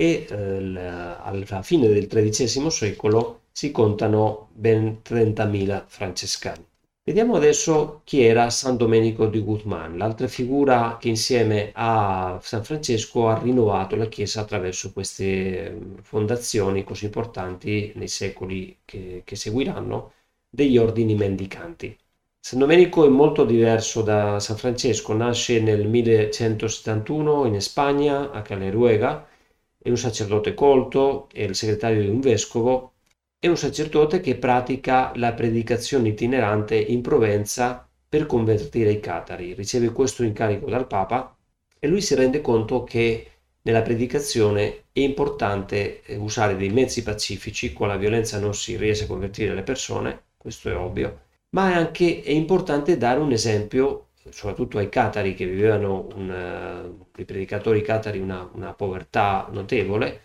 e 0.00 0.26
eh, 0.30 0.78
alla 0.78 1.62
fine 1.62 1.88
del 1.88 2.06
XIII 2.06 2.70
secolo 2.70 3.40
si 3.50 3.72
contano 3.72 4.50
ben 4.52 5.00
30.000 5.04 5.82
francescani. 5.88 6.64
Vediamo 7.02 7.34
adesso 7.34 8.02
chi 8.04 8.22
era 8.22 8.48
San 8.50 8.76
Domenico 8.76 9.26
di 9.26 9.40
Guzman, 9.40 9.96
l'altra 9.96 10.28
figura 10.28 10.98
che 11.00 11.08
insieme 11.08 11.72
a 11.74 12.38
San 12.40 12.62
Francesco 12.62 13.28
ha 13.28 13.38
rinnovato 13.38 13.96
la 13.96 14.06
Chiesa 14.06 14.42
attraverso 14.42 14.92
queste 14.92 15.70
mm, 15.70 15.94
fondazioni 16.02 16.84
così 16.84 17.06
importanti 17.06 17.92
nei 17.96 18.06
secoli 18.06 18.76
che, 18.84 19.22
che 19.24 19.34
seguiranno 19.34 20.12
degli 20.48 20.78
ordini 20.78 21.16
mendicanti. 21.16 21.96
San 22.38 22.60
Domenico 22.60 23.04
è 23.04 23.08
molto 23.08 23.44
diverso 23.44 24.02
da 24.02 24.38
San 24.38 24.56
Francesco, 24.56 25.12
nasce 25.12 25.60
nel 25.60 25.88
1171 25.88 27.46
in 27.46 27.60
Spagna, 27.60 28.30
a 28.30 28.42
Caleruega, 28.42 29.26
è 29.78 29.88
un 29.88 29.96
sacerdote 29.96 30.54
colto, 30.54 31.28
è 31.32 31.42
il 31.42 31.54
segretario 31.54 32.02
di 32.02 32.08
un 32.08 32.20
vescovo, 32.20 32.94
è 33.38 33.46
un 33.46 33.56
sacerdote 33.56 34.20
che 34.20 34.36
pratica 34.36 35.12
la 35.14 35.32
predicazione 35.32 36.08
itinerante 36.08 36.76
in 36.76 37.00
Provenza 37.02 37.88
per 38.08 38.26
convertire 38.26 38.90
i 38.90 39.00
catari, 39.00 39.54
riceve 39.54 39.92
questo 39.92 40.24
incarico 40.24 40.68
dal 40.68 40.86
Papa 40.86 41.36
e 41.78 41.86
lui 41.86 42.00
si 42.00 42.14
rende 42.14 42.40
conto 42.40 42.82
che 42.82 43.30
nella 43.62 43.82
predicazione 43.82 44.84
è 44.92 45.00
importante 45.00 46.02
eh, 46.02 46.16
usare 46.16 46.56
dei 46.56 46.70
mezzi 46.70 47.02
pacifici, 47.02 47.72
con 47.72 47.88
la 47.88 47.96
violenza 47.96 48.38
non 48.38 48.54
si 48.54 48.76
riesce 48.76 49.04
a 49.04 49.06
convertire 49.06 49.54
le 49.54 49.62
persone, 49.62 50.22
questo 50.36 50.70
è 50.70 50.76
ovvio, 50.76 51.20
ma 51.50 51.70
è 51.70 51.74
anche 51.74 52.22
è 52.22 52.30
importante 52.30 52.96
dare 52.96 53.20
un 53.20 53.30
esempio, 53.32 54.07
soprattutto 54.30 54.78
ai 54.78 54.88
catari 54.88 55.34
che 55.34 55.46
vivevano, 55.46 56.08
una, 56.14 56.82
i 57.16 57.24
predicatori 57.24 57.82
catari, 57.82 58.18
una, 58.18 58.48
una 58.52 58.72
povertà 58.72 59.48
notevole, 59.50 60.22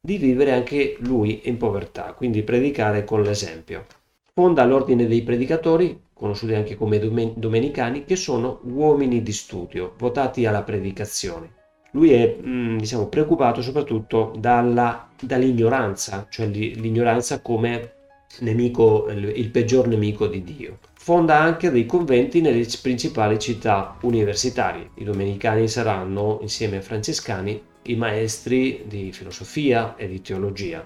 di 0.00 0.18
vivere 0.18 0.52
anche 0.52 0.96
lui 1.00 1.42
in 1.44 1.56
povertà, 1.56 2.12
quindi 2.12 2.42
predicare 2.42 3.04
con 3.04 3.22
l'esempio. 3.22 3.86
Fonda 4.32 4.64
l'ordine 4.64 5.06
dei 5.06 5.22
predicatori, 5.22 6.00
conosciuti 6.12 6.54
anche 6.54 6.76
come 6.76 6.98
domenicani, 6.98 8.04
che 8.04 8.16
sono 8.16 8.60
uomini 8.64 9.22
di 9.22 9.32
studio, 9.32 9.94
votati 9.98 10.46
alla 10.46 10.62
predicazione. 10.62 11.54
Lui 11.92 12.12
è 12.12 12.36
mm, 12.40 12.78
diciamo, 12.78 13.08
preoccupato 13.08 13.62
soprattutto 13.62 14.32
dalla, 14.38 15.08
dall'ignoranza, 15.20 16.26
cioè 16.28 16.46
l'ignoranza 16.46 17.40
come 17.40 17.92
nemico, 18.40 19.08
il 19.10 19.50
peggior 19.50 19.88
nemico 19.88 20.26
di 20.26 20.44
Dio. 20.44 20.78
Fonda 21.06 21.38
anche 21.38 21.70
dei 21.70 21.86
conventi 21.86 22.40
nelle 22.40 22.66
principali 22.82 23.38
città 23.38 23.96
universitarie. 24.00 24.90
I 24.94 25.04
domenicani 25.04 25.68
saranno, 25.68 26.40
insieme 26.40 26.78
ai 26.78 26.82
francescani, 26.82 27.62
i 27.82 27.94
maestri 27.94 28.82
di 28.88 29.12
filosofia 29.12 29.94
e 29.94 30.08
di 30.08 30.20
teologia 30.20 30.84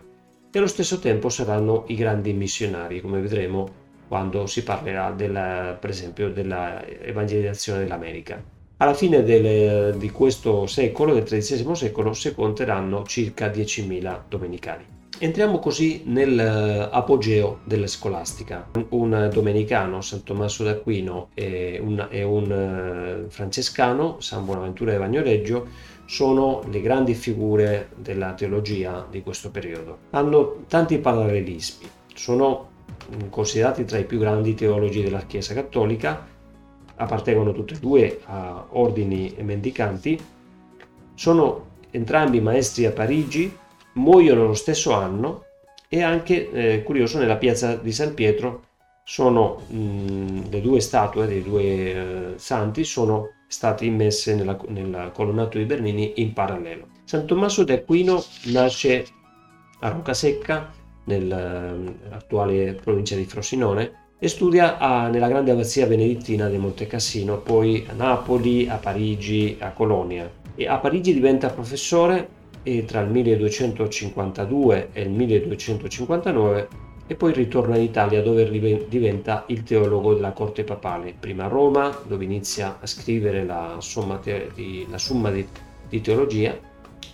e 0.52 0.58
allo 0.58 0.66
stesso 0.66 0.98
tempo 0.98 1.30
saranno 1.30 1.84
i 1.86 1.94
grandi 1.94 2.34
missionari, 2.34 3.00
come 3.00 3.22
vedremo 3.22 3.66
quando 4.08 4.44
si 4.44 4.62
parlerà 4.62 5.10
della, 5.10 5.78
per 5.80 5.88
esempio 5.88 6.28
dell'evangelizzazione 6.28 7.78
dell'America. 7.78 8.44
Alla 8.76 8.92
fine 8.92 9.22
del, 9.22 9.96
di 9.96 10.10
questo 10.10 10.66
secolo, 10.66 11.14
del 11.14 11.22
XIII 11.22 11.74
secolo, 11.74 12.12
si 12.12 12.34
conteranno 12.34 13.04
circa 13.06 13.46
10.000 13.46 14.20
domenicani. 14.28 14.98
Entriamo 15.22 15.58
così 15.58 16.00
nell'apogeo 16.06 17.58
della 17.64 17.86
scolastica. 17.86 18.66
Un 18.88 19.28
domenicano, 19.30 20.00
San 20.00 20.22
Tommaso 20.22 20.64
d'Aquino, 20.64 21.28
e 21.34 21.78
un, 21.78 22.06
e 22.08 22.22
un 22.22 22.50
eh, 22.50 23.30
francescano, 23.30 24.18
San 24.20 24.46
Bonaventura 24.46 24.92
di 24.92 24.96
Bagnoregio, 24.96 25.66
sono 26.06 26.62
le 26.70 26.80
grandi 26.80 27.12
figure 27.12 27.90
della 27.96 28.32
teologia 28.32 29.06
di 29.10 29.20
questo 29.22 29.50
periodo. 29.50 29.98
Hanno 30.12 30.64
tanti 30.68 30.96
parallelismi, 30.96 31.86
sono 32.14 32.68
considerati 33.28 33.84
tra 33.84 33.98
i 33.98 34.06
più 34.06 34.18
grandi 34.18 34.54
teologi 34.54 35.02
della 35.02 35.26
Chiesa 35.26 35.52
Cattolica, 35.52 36.26
appartengono 36.94 37.52
tutti 37.52 37.74
e 37.74 37.78
due 37.78 38.20
a 38.24 38.64
ordini 38.70 39.34
mendicanti, 39.42 40.18
sono 41.14 41.66
entrambi 41.90 42.40
maestri 42.40 42.86
a 42.86 42.92
Parigi, 42.92 43.54
muoiono 43.94 44.46
lo 44.46 44.54
stesso 44.54 44.92
anno 44.92 45.44
e 45.88 46.02
anche, 46.02 46.50
eh, 46.50 46.82
curioso, 46.82 47.18
nella 47.18 47.36
piazza 47.36 47.74
di 47.74 47.92
San 47.92 48.14
Pietro 48.14 48.64
sono 49.04 49.62
mh, 49.66 50.50
le 50.50 50.60
due 50.60 50.80
statue 50.80 51.26
dei 51.26 51.42
due 51.42 51.62
eh, 51.62 52.32
santi 52.36 52.84
sono 52.84 53.30
state 53.48 53.84
immesse 53.84 54.36
nella, 54.36 54.56
nella 54.68 55.10
colonnato 55.10 55.58
di 55.58 55.64
Bernini 55.64 56.12
in 56.16 56.32
parallelo. 56.32 56.86
San 57.04 57.26
Tommaso 57.26 57.64
d'Aquino 57.64 58.22
nasce 58.44 59.04
a 59.80 59.88
Roccasecca, 59.88 60.72
nell'attuale 61.04 62.74
provincia 62.74 63.16
di 63.16 63.24
Frosinone, 63.24 63.92
e 64.20 64.28
studia 64.28 64.78
a, 64.78 65.08
nella 65.08 65.26
grande 65.26 65.50
abbazia 65.50 65.86
benedittina 65.86 66.46
di 66.48 66.58
Monte 66.58 66.86
Cassino, 66.86 67.38
poi 67.38 67.84
a 67.88 67.94
Napoli, 67.94 68.68
a 68.68 68.76
Parigi, 68.76 69.56
a 69.58 69.72
Colonia. 69.72 70.30
E 70.54 70.68
a 70.68 70.78
Parigi 70.78 71.12
diventa 71.12 71.48
professore 71.48 72.28
e 72.62 72.84
tra 72.84 73.00
il 73.00 73.10
1252 73.10 74.90
e 74.92 75.02
il 75.02 75.10
1259 75.10 76.68
e 77.06 77.14
poi 77.16 77.32
ritorna 77.32 77.76
in 77.76 77.82
Italia 77.82 78.22
dove 78.22 78.48
diventa 78.88 79.42
il 79.48 79.64
teologo 79.64 80.14
della 80.14 80.30
corte 80.30 80.62
papale, 80.62 81.12
prima 81.18 81.46
a 81.46 81.48
Roma 81.48 81.96
dove 82.06 82.22
inizia 82.22 82.78
a 82.80 82.86
scrivere 82.86 83.44
la 83.44 83.78
somma, 83.80 84.18
te- 84.18 84.50
di, 84.54 84.86
la 84.88 84.98
summa 84.98 85.30
di, 85.30 85.44
di 85.88 86.00
teologia, 86.00 86.56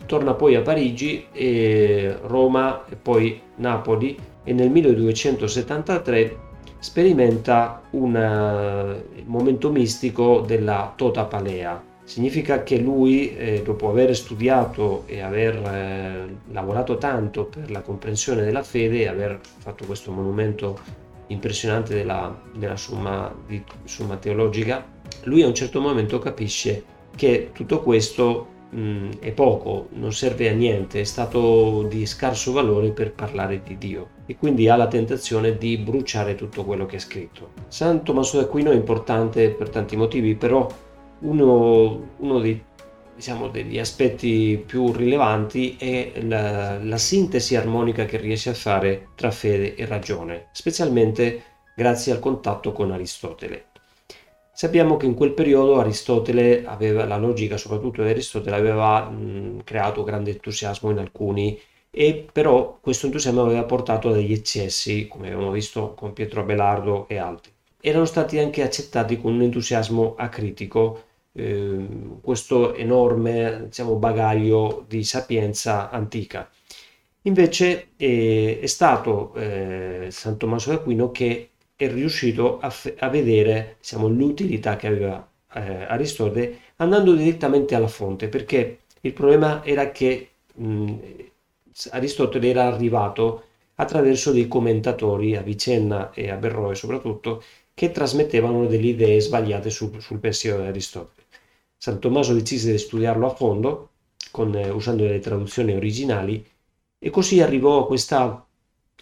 torna 0.05 0.35
poi 0.35 0.55
a 0.55 0.61
Parigi, 0.61 1.27
e 1.33 2.15
Roma 2.25 2.85
e 2.91 2.97
poi 2.97 3.41
Napoli 3.57 4.19
e 4.45 4.53
nel 4.53 4.71
1273 4.71 6.37
sperimenta 6.79 7.83
un 7.93 9.03
momento 9.25 9.71
mistico 9.71 10.45
della 10.47 10.93
Tota 10.95 11.25
Palea. 11.25 11.83
Significa 12.07 12.63
che 12.63 12.79
lui, 12.79 13.37
eh, 13.37 13.63
dopo 13.65 13.89
aver 13.89 14.15
studiato 14.15 15.03
e 15.07 15.21
aver 15.21 15.57
eh, 15.57 16.37
lavorato 16.53 16.99
tanto 16.99 17.47
per 17.47 17.69
la 17.73 17.81
comprensione 17.81 18.45
della 18.45 18.63
fede 18.63 19.01
e 19.01 19.09
aver 19.09 19.41
fatto 19.59 19.85
questo 19.87 20.13
monumento 20.13 20.79
impressionante 21.27 21.95
della, 21.95 22.43
della 22.55 22.77
summa, 22.77 23.35
di, 23.45 23.61
summa 23.83 24.17
teologica, 24.19 24.87
lui 25.25 25.43
a 25.43 25.49
un 25.49 25.55
certo 25.55 25.81
momento 25.81 26.21
capisce 26.21 26.85
che 27.17 27.51
tutto 27.53 27.83
questo 27.83 28.47
mh, 28.71 29.19
è 29.19 29.33
poco, 29.33 29.89
non 29.95 30.13
serve 30.13 30.49
a 30.49 30.53
niente, 30.53 31.01
è 31.01 31.05
stato 31.05 31.83
di 31.89 32.07
scarso 32.07 32.53
valore 32.53 32.91
per 32.93 33.15
parlare 33.15 33.63
di 33.65 33.79
Dio 33.79 34.11
e 34.27 34.37
quindi 34.37 34.69
ha 34.69 34.77
la 34.77 34.87
tentazione 34.87 35.59
di 35.59 35.77
bruciare 35.79 36.37
tutto 36.37 36.65
quello 36.65 36.87
che 36.87 36.97
è 36.97 37.01
scritto. 37.01 37.51
San 37.67 38.05
Tommaso 38.05 38.39
d'Aquino 38.39 38.71
è 38.71 38.77
importante 38.77 39.51
per 39.51 39.71
tanti 39.71 39.97
motivi, 39.97 40.37
però 40.37 40.69
uno, 41.21 42.09
uno 42.19 42.39
dei, 42.41 42.63
diciamo, 43.15 43.49
degli 43.49 43.79
aspetti 43.79 44.63
più 44.65 44.93
rilevanti 44.93 45.77
è 45.79 46.21
la, 46.23 46.83
la 46.83 46.99
sintesi 46.99 47.57
armonica 47.57 48.05
che 48.05 48.19
riesce 48.19 48.51
a 48.51 48.55
fare 48.55 49.09
tra 49.15 49.31
fede 49.31 49.75
e 49.75 49.87
ragione, 49.87 50.49
specialmente 50.53 51.43
grazie 51.75 52.13
al 52.13 52.21
contatto 52.21 52.73
con 52.73 52.91
Aristotele. 52.93 53.67
Sappiamo 54.53 54.97
che 54.97 55.05
in 55.05 55.15
quel 55.15 55.35
periodo 55.35 55.79
Aristotele 55.79 56.65
aveva, 56.65 57.05
la 57.05 57.19
logica 57.19 57.59
soprattutto 57.59 58.03
di 58.03 58.09
Aristotele 58.09 58.57
aveva 58.57 59.05
mh, 59.09 59.65
creato 59.65 60.03
grande 60.03 60.31
entusiasmo 60.31 60.91
in 60.91 60.99
alcuni 60.99 61.61
e 61.91 62.27
però 62.33 62.79
questo 62.81 63.07
entusiasmo 63.07 63.43
aveva 63.43 63.65
portato 63.65 64.09
a 64.09 64.13
degli 64.13 64.33
eccessi, 64.33 65.09
come 65.09 65.27
abbiamo 65.27 65.51
visto 65.51 65.93
con 65.95 66.15
Pietro 66.15 66.41
Abelardo 66.41 67.07
e 67.09 67.19
altri. 67.19 67.53
Erano 67.89 68.05
stati 68.05 68.39
anche 68.41 68.63
accettati 68.65 69.17
con 69.17 69.35
un 69.35 69.43
entusiasmo 69.43 70.17
acritico 70.17 71.05
eh, 71.33 71.87
questo 72.21 72.75
enorme 72.75 73.67
diciamo, 73.67 73.95
bagaglio 73.95 74.85
di 74.89 75.05
sapienza 75.05 75.89
antica. 75.91 76.51
Invece 77.23 77.91
eh, 77.97 78.59
è 78.61 78.67
stato 78.67 79.33
eh, 79.35 80.09
San 80.11 80.37
Tommaso 80.37 80.71
d'Aquino 80.71 81.13
che 81.13 81.51
è 81.77 81.89
riuscito 81.89 82.59
a, 82.59 82.71
f- 82.71 82.93
a 82.99 83.09
vedere 83.09 83.77
diciamo, 83.79 84.09
l'utilità 84.09 84.75
che 84.75 84.89
aveva 84.89 85.29
eh, 85.55 85.85
Aristotele 85.85 86.59
andando 86.79 87.15
direttamente 87.15 87.77
alla 87.77 87.87
fonte, 87.87 88.27
perché 88.29 88.79
il 89.03 89.13
problema 89.13 89.65
era 89.65 89.93
che 89.93 90.31
mh, 90.55 90.95
Aristotele 91.91 92.49
era 92.49 92.65
arrivato 92.67 93.43
attraverso 93.77 94.33
dei 94.33 94.49
commentatori, 94.49 95.37
Avicenna 95.37 96.11
e 96.13 96.31
Averroe 96.31 96.75
soprattutto, 96.75 97.43
che 97.77 97.91
trasmettevano 97.91 98.67
delle 98.67 98.87
idee 98.87 99.21
sbagliate 99.21 99.69
su, 99.69 99.93
sul 99.99 100.19
pensiero 100.19 100.63
di 100.63 100.69
Aristotele. 100.69 101.27
San 101.77 102.01
Tommaso 102.01 102.33
decise 102.33 102.71
di 102.71 102.79
studiarlo 102.79 103.27
a 103.27 103.35
fondo, 103.35 103.91
con, 104.31 104.55
eh, 104.57 104.71
usando 104.71 105.03
delle 105.03 105.19
traduzioni 105.19 105.75
originali, 105.75 106.43
e 106.99 107.11
così 107.11 107.43
arrivò 107.43 107.83
a 107.83 107.87
questa 107.87 108.47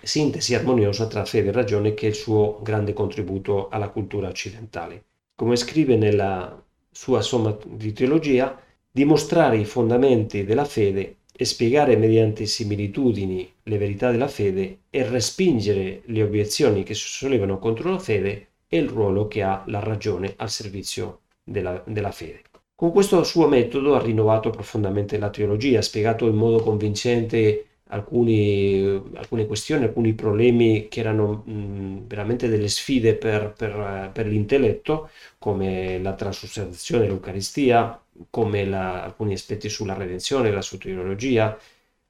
sintesi 0.02 0.56
armoniosa 0.56 1.06
tra 1.06 1.24
fede 1.24 1.50
e 1.50 1.52
ragione 1.52 1.94
che 1.94 2.06
è 2.06 2.08
il 2.08 2.16
suo 2.16 2.58
grande 2.62 2.92
contributo 2.92 3.68
alla 3.68 3.90
cultura 3.90 4.26
occidentale. 4.26 5.04
Come 5.36 5.54
scrive 5.54 5.94
nella 5.94 6.60
sua 6.90 7.20
somma 7.20 7.56
di 7.64 7.92
teologia, 7.92 8.60
dimostrare 8.90 9.56
i 9.56 9.64
fondamenti 9.64 10.42
della 10.42 10.64
fede 10.64 11.18
e 11.32 11.44
spiegare 11.44 11.94
mediante 11.94 12.44
similitudini 12.46 13.52
le 13.62 13.78
verità 13.78 14.10
della 14.10 14.26
fede 14.26 14.78
e 14.90 15.08
respingere 15.08 16.02
le 16.06 16.22
obiezioni 16.24 16.82
che 16.82 16.94
si 16.94 17.06
sollevano 17.06 17.60
contro 17.60 17.92
la 17.92 18.00
fede 18.00 18.48
è 18.76 18.80
il 18.80 18.88
ruolo 18.88 19.28
che 19.28 19.42
ha 19.42 19.62
la 19.66 19.78
ragione 19.78 20.34
al 20.36 20.50
servizio 20.50 21.20
della, 21.42 21.82
della 21.86 22.10
fede. 22.10 22.42
Con 22.74 22.90
questo 22.90 23.22
suo 23.22 23.46
metodo 23.46 23.94
ha 23.94 24.02
rinnovato 24.02 24.50
profondamente 24.50 25.16
la 25.16 25.30
teologia, 25.30 25.78
ha 25.78 25.82
spiegato 25.82 26.26
in 26.26 26.34
modo 26.34 26.58
convincente 26.60 27.66
alcuni, 27.88 29.00
alcune 29.14 29.46
questioni, 29.46 29.84
alcuni 29.84 30.14
problemi 30.14 30.88
che 30.88 31.00
erano 31.00 31.44
mh, 31.46 32.06
veramente 32.06 32.48
delle 32.48 32.68
sfide 32.68 33.14
per, 33.14 33.52
per, 33.56 34.10
per, 34.12 34.26
l'intelletto, 34.26 35.10
come 35.38 36.00
la 36.00 36.14
transustanziazione 36.14 37.02
dell'Eucaristia, 37.04 38.00
come 38.30 38.64
la, 38.64 39.04
alcuni 39.04 39.34
aspetti 39.34 39.68
sulla 39.68 39.94
redenzione, 39.94 40.50
la 40.50 40.62
soteriologia, 40.62 41.56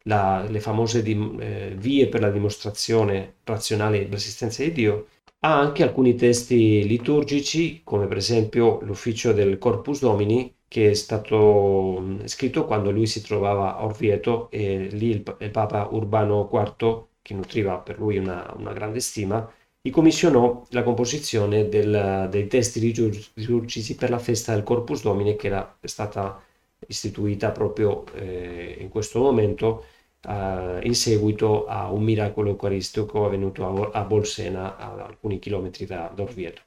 la, 0.04 0.44
le 0.48 0.60
famose 0.60 1.02
dim, 1.02 1.38
eh, 1.40 1.74
vie 1.76 2.08
per 2.08 2.20
la 2.20 2.30
dimostrazione 2.30 3.36
razionale 3.44 4.00
dell'esistenza 4.00 4.62
di 4.62 4.72
Dio, 4.72 5.06
ha 5.40 5.58
anche 5.58 5.82
alcuni 5.82 6.14
testi 6.14 6.86
liturgici, 6.86 7.82
come 7.84 8.06
per 8.06 8.16
esempio 8.16 8.80
l'ufficio 8.82 9.32
del 9.32 9.58
Corpus 9.58 10.00
Domini, 10.00 10.54
che 10.66 10.90
è 10.90 10.94
stato 10.94 12.18
scritto 12.24 12.64
quando 12.64 12.90
lui 12.90 13.06
si 13.06 13.22
trovava 13.22 13.76
a 13.76 13.84
Orvieto 13.84 14.50
e 14.50 14.88
lì 14.90 15.10
il, 15.10 15.36
il 15.38 15.50
Papa 15.50 15.88
Urbano 15.90 16.48
IV, 16.50 17.06
che 17.22 17.34
nutriva 17.34 17.78
per 17.78 17.98
lui 17.98 18.16
una, 18.18 18.52
una 18.56 18.72
grande 18.72 19.00
stima, 19.00 19.48
gli 19.80 19.90
commissionò 19.90 20.64
la 20.70 20.82
composizione 20.82 21.68
del, 21.68 22.28
dei 22.30 22.46
testi 22.46 22.80
liturgici 22.80 23.94
per 23.96 24.08
la 24.08 24.18
festa 24.18 24.54
del 24.54 24.62
Corpus 24.62 25.02
Domini 25.02 25.36
che 25.36 25.48
era 25.48 25.76
stata 25.82 26.42
istituita 26.86 27.50
proprio 27.50 28.04
eh, 28.14 28.76
in 28.80 28.88
questo 28.88 29.20
momento 29.20 29.84
eh, 30.28 30.80
in 30.82 30.94
seguito 30.94 31.66
a 31.66 31.90
un 31.90 32.02
miracolo 32.02 32.50
eucaristico 32.50 33.26
avvenuto 33.26 33.90
a, 33.92 34.00
a 34.00 34.04
Bolsena 34.04 34.76
a 34.76 35.04
alcuni 35.04 35.38
chilometri 35.38 35.86
da, 35.86 36.12
Orvieto. 36.16 36.62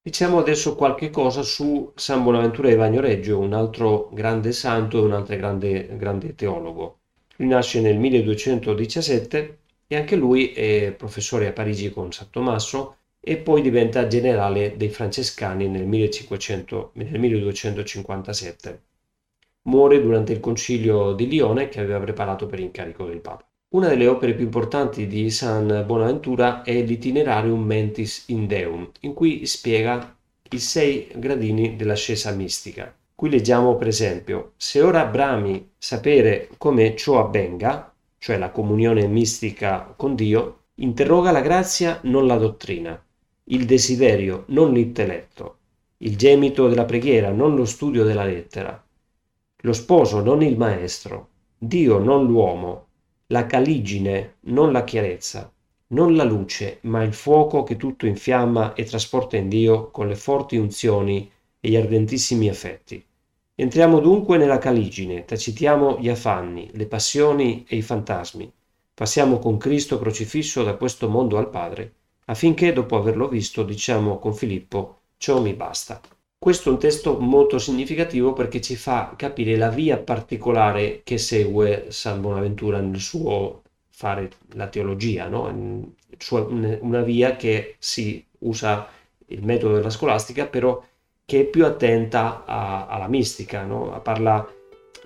Diciamo 0.00 0.38
adesso 0.38 0.74
qualche 0.74 1.10
cosa 1.10 1.42
su 1.42 1.92
San 1.94 2.22
Bonaventura 2.22 2.68
di 2.68 2.76
Bagnoregio, 2.76 3.38
un 3.38 3.52
altro 3.52 4.08
grande 4.12 4.52
santo 4.52 4.98
e 4.98 5.02
un 5.02 5.12
altro 5.12 5.36
grande, 5.36 5.96
grande 5.96 6.34
teologo. 6.34 7.00
Lui 7.36 7.48
nasce 7.48 7.80
nel 7.80 7.98
1217 7.98 9.58
e 9.86 9.96
anche 9.96 10.16
lui 10.16 10.52
è 10.52 10.94
professore 10.96 11.48
a 11.48 11.52
Parigi 11.52 11.90
con 11.90 12.12
San 12.12 12.30
Tommaso 12.30 12.96
e 13.20 13.36
poi 13.36 13.60
diventa 13.62 14.06
generale 14.06 14.76
dei 14.76 14.88
francescani 14.88 15.68
nel, 15.68 15.86
1500, 15.86 16.92
nel 16.94 17.18
1257. 17.18 18.82
Muore 19.68 20.00
durante 20.00 20.32
il 20.32 20.40
concilio 20.40 21.12
di 21.12 21.28
Lione 21.28 21.68
che 21.68 21.80
aveva 21.80 22.00
preparato 22.00 22.46
per 22.46 22.58
incarico 22.58 23.04
del 23.04 23.20
Papa. 23.20 23.44
Una 23.74 23.88
delle 23.88 24.06
opere 24.06 24.32
più 24.32 24.44
importanti 24.44 25.06
di 25.06 25.28
San 25.28 25.84
Bonaventura 25.86 26.62
è 26.62 26.80
l'Itinerarium 26.80 27.62
Mentis 27.62 28.24
in 28.28 28.46
Deum, 28.46 28.90
in 29.00 29.12
cui 29.12 29.44
spiega 29.44 30.16
i 30.50 30.58
sei 30.58 31.08
gradini 31.14 31.76
dell'ascesa 31.76 32.30
mistica. 32.30 32.94
Qui 33.14 33.28
leggiamo 33.28 33.76
per 33.76 33.88
esempio, 33.88 34.52
se 34.56 34.80
ora 34.80 35.04
brami 35.04 35.72
sapere 35.76 36.48
come 36.56 36.96
ciò 36.96 37.22
avvenga, 37.22 37.92
cioè 38.16 38.38
la 38.38 38.50
comunione 38.50 39.06
mistica 39.06 39.92
con 39.94 40.14
Dio, 40.14 40.60
interroga 40.76 41.30
la 41.30 41.42
grazia, 41.42 41.98
non 42.04 42.26
la 42.26 42.36
dottrina, 42.38 42.98
il 43.50 43.66
desiderio, 43.66 44.44
non 44.46 44.72
l'intelletto, 44.72 45.56
il 45.98 46.16
gemito 46.16 46.68
della 46.68 46.86
preghiera, 46.86 47.30
non 47.32 47.54
lo 47.54 47.66
studio 47.66 48.02
della 48.04 48.24
lettera, 48.24 48.82
lo 49.62 49.72
sposo, 49.72 50.22
non 50.22 50.42
il 50.42 50.56
maestro, 50.56 51.28
Dio, 51.58 51.98
non 51.98 52.26
l'uomo, 52.26 52.86
la 53.26 53.46
caligine, 53.46 54.36
non 54.42 54.70
la 54.70 54.84
chiarezza, 54.84 55.52
non 55.88 56.14
la 56.14 56.22
luce, 56.24 56.78
ma 56.82 57.02
il 57.02 57.12
fuoco 57.12 57.64
che 57.64 57.76
tutto 57.76 58.06
infiamma 58.06 58.74
e 58.74 58.84
trasporta 58.84 59.36
in 59.36 59.48
Dio 59.48 59.90
con 59.90 60.06
le 60.06 60.14
forti 60.14 60.56
unzioni 60.56 61.30
e 61.58 61.68
gli 61.68 61.76
ardentissimi 61.76 62.48
affetti. 62.48 63.04
Entriamo 63.56 63.98
dunque 63.98 64.38
nella 64.38 64.58
caligine, 64.58 65.24
tacitiamo 65.24 65.98
gli 65.98 66.08
affanni, 66.08 66.70
le 66.74 66.86
passioni 66.86 67.64
e 67.68 67.76
i 67.76 67.82
fantasmi. 67.82 68.52
Passiamo 68.94 69.38
con 69.38 69.58
Cristo 69.58 69.98
crocifisso 69.98 70.62
da 70.62 70.76
questo 70.76 71.08
mondo 71.08 71.36
al 71.36 71.50
Padre, 71.50 71.94
affinché 72.26 72.72
dopo 72.72 72.96
averlo 72.96 73.26
visto 73.26 73.64
diciamo 73.64 74.20
con 74.20 74.34
Filippo, 74.34 75.00
ciò 75.16 75.40
mi 75.40 75.54
basta. 75.54 76.00
Questo 76.40 76.68
è 76.68 76.72
un 76.72 76.78
testo 76.78 77.18
molto 77.18 77.58
significativo 77.58 78.32
perché 78.32 78.60
ci 78.60 78.76
fa 78.76 79.14
capire 79.16 79.56
la 79.56 79.70
via 79.70 79.98
particolare 79.98 81.00
che 81.02 81.18
segue 81.18 81.86
San 81.88 82.20
Bonaventura 82.20 82.80
nel 82.80 83.00
suo 83.00 83.62
fare 83.90 84.30
la 84.52 84.68
teologia, 84.68 85.26
no? 85.26 85.94
una 86.80 87.02
via 87.02 87.34
che 87.34 87.74
si 87.78 88.24
usa 88.40 88.88
il 89.26 89.44
metodo 89.44 89.74
della 89.74 89.90
scolastica, 89.90 90.46
però 90.46 90.80
che 91.24 91.40
è 91.40 91.44
più 91.44 91.64
attenta 91.66 92.44
a, 92.46 92.86
alla 92.86 93.08
mistica, 93.08 93.64
no? 93.64 94.00
parla 94.02 94.48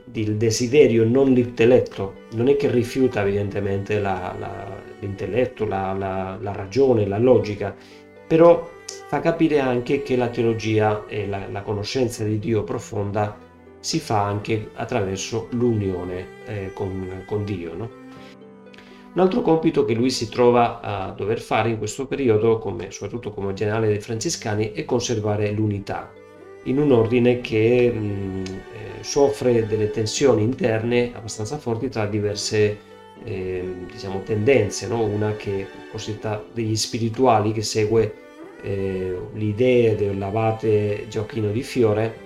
del 0.04 0.36
desiderio, 0.36 1.04
non 1.04 1.32
l'intelletto, 1.32 2.26
non 2.32 2.48
è 2.48 2.56
che 2.56 2.70
rifiuta 2.70 3.22
evidentemente 3.22 3.98
la, 3.98 4.34
la, 4.38 4.66
l'intelletto, 5.00 5.64
la, 5.64 5.92
la, 5.94 6.52
ragione, 6.52 7.06
la 7.06 7.18
logica, 7.18 7.74
però 8.26 8.68
fa 9.06 9.20
capire 9.20 9.58
anche 9.58 10.02
che 10.02 10.16
la 10.16 10.28
teologia 10.28 11.06
e 11.06 11.26
la, 11.26 11.62
conoscenza 11.62 12.24
di 12.24 12.38
Dio 12.38 12.64
profonda 12.64 13.36
si 13.80 13.98
fa 13.98 14.24
anche 14.24 14.70
attraverso 14.74 15.48
l'unione 15.50 16.26
eh, 16.46 16.70
con, 16.72 17.24
con, 17.26 17.44
Dio. 17.44 17.74
No? 17.74 17.90
Un 19.14 19.20
altro 19.20 19.42
compito 19.42 19.84
che 19.84 19.94
lui 19.94 20.10
si 20.10 20.28
trova 20.28 20.80
a 20.80 21.10
dover 21.12 21.40
fare 21.40 21.70
in 21.70 21.78
questo 21.78 22.06
periodo, 22.06 22.58
come, 22.58 22.90
soprattutto 22.90 23.32
come 23.32 23.52
generale 23.54 23.88
dei 23.88 24.00
francescani, 24.00 24.72
è 24.72 24.84
conservare 24.84 25.50
l'unità 25.50 26.10
in 26.64 26.78
un 26.78 26.92
ordine 26.92 27.40
che 27.40 27.90
mh, 27.90 28.44
eh, 28.44 29.02
soffre 29.02 29.66
delle 29.66 29.90
tensioni 29.90 30.42
interne 30.42 31.12
abbastanza 31.14 31.58
forti 31.58 31.88
tra 31.88 32.06
diverse 32.06 32.90
eh, 33.24 33.74
diciamo, 33.90 34.22
tendenze, 34.22 34.86
no? 34.86 35.04
una 35.04 35.34
che 35.36 35.62
è 35.62 35.66
cosiddetta 35.90 36.42
degli 36.52 36.76
spirituali 36.76 37.52
che 37.52 37.62
segue 37.62 38.14
eh, 38.62 39.16
l'idea 39.34 39.94
dell'abate 39.94 41.06
Gioacchino 41.08 41.50
di 41.50 41.62
Fiore 41.62 42.16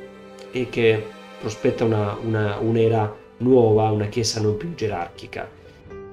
e 0.53 0.68
che 0.68 1.03
prospetta 1.40 1.85
una, 1.85 2.16
una, 2.22 2.59
un'era 2.59 3.14
nuova, 3.38 3.90
una 3.90 4.07
chiesa 4.07 4.40
non 4.40 4.57
più 4.57 4.75
gerarchica 4.75 5.57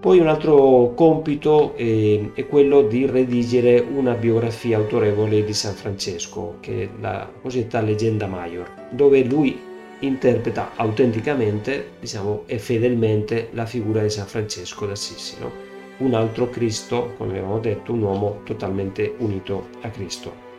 poi 0.03 0.19
un 0.19 0.27
altro 0.27 0.91
compito 0.95 1.77
eh, 1.77 2.31
è 2.33 2.45
quello 2.45 2.81
di 2.81 3.05
redigere 3.05 3.79
una 3.79 4.15
biografia 4.15 4.75
autorevole 4.75 5.45
di 5.45 5.53
San 5.53 5.75
Francesco, 5.75 6.57
che 6.59 6.83
è 6.83 6.89
la 6.99 7.31
cosiddetta 7.41 7.79
Leggenda 7.79 8.27
Maior, 8.27 8.69
dove 8.91 9.23
lui 9.23 9.57
interpreta 9.99 10.71
autenticamente 10.75 11.91
diciamo, 12.01 12.43
e 12.47 12.59
fedelmente 12.59 13.47
la 13.53 13.65
figura 13.65 14.01
di 14.01 14.09
San 14.09 14.25
Francesco 14.25 14.85
d'Assisi, 14.85 15.37
no? 15.39 15.72
Un 15.97 16.13
altro 16.13 16.49
Cristo, 16.49 17.13
come 17.17 17.31
abbiamo 17.31 17.59
detto, 17.59 17.93
un 17.93 18.01
uomo 18.01 18.41
totalmente 18.43 19.15
unito 19.19 19.67
a 19.81 19.89
Cristo. 19.89 20.51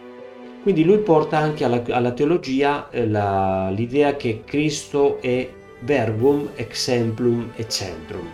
Quindi 0.63 0.85
lui 0.85 0.99
porta 0.99 1.39
anche 1.39 1.65
alla, 1.65 1.83
alla 1.91 2.13
teologia 2.13 2.89
eh, 2.91 3.07
la, 3.07 3.69
l'idea 3.71 4.17
che 4.17 4.43
Cristo 4.45 5.21
è 5.21 5.49
verbum, 5.81 6.51
exemplum 6.55 7.53
e 7.57 7.69
centrum, 7.69 8.27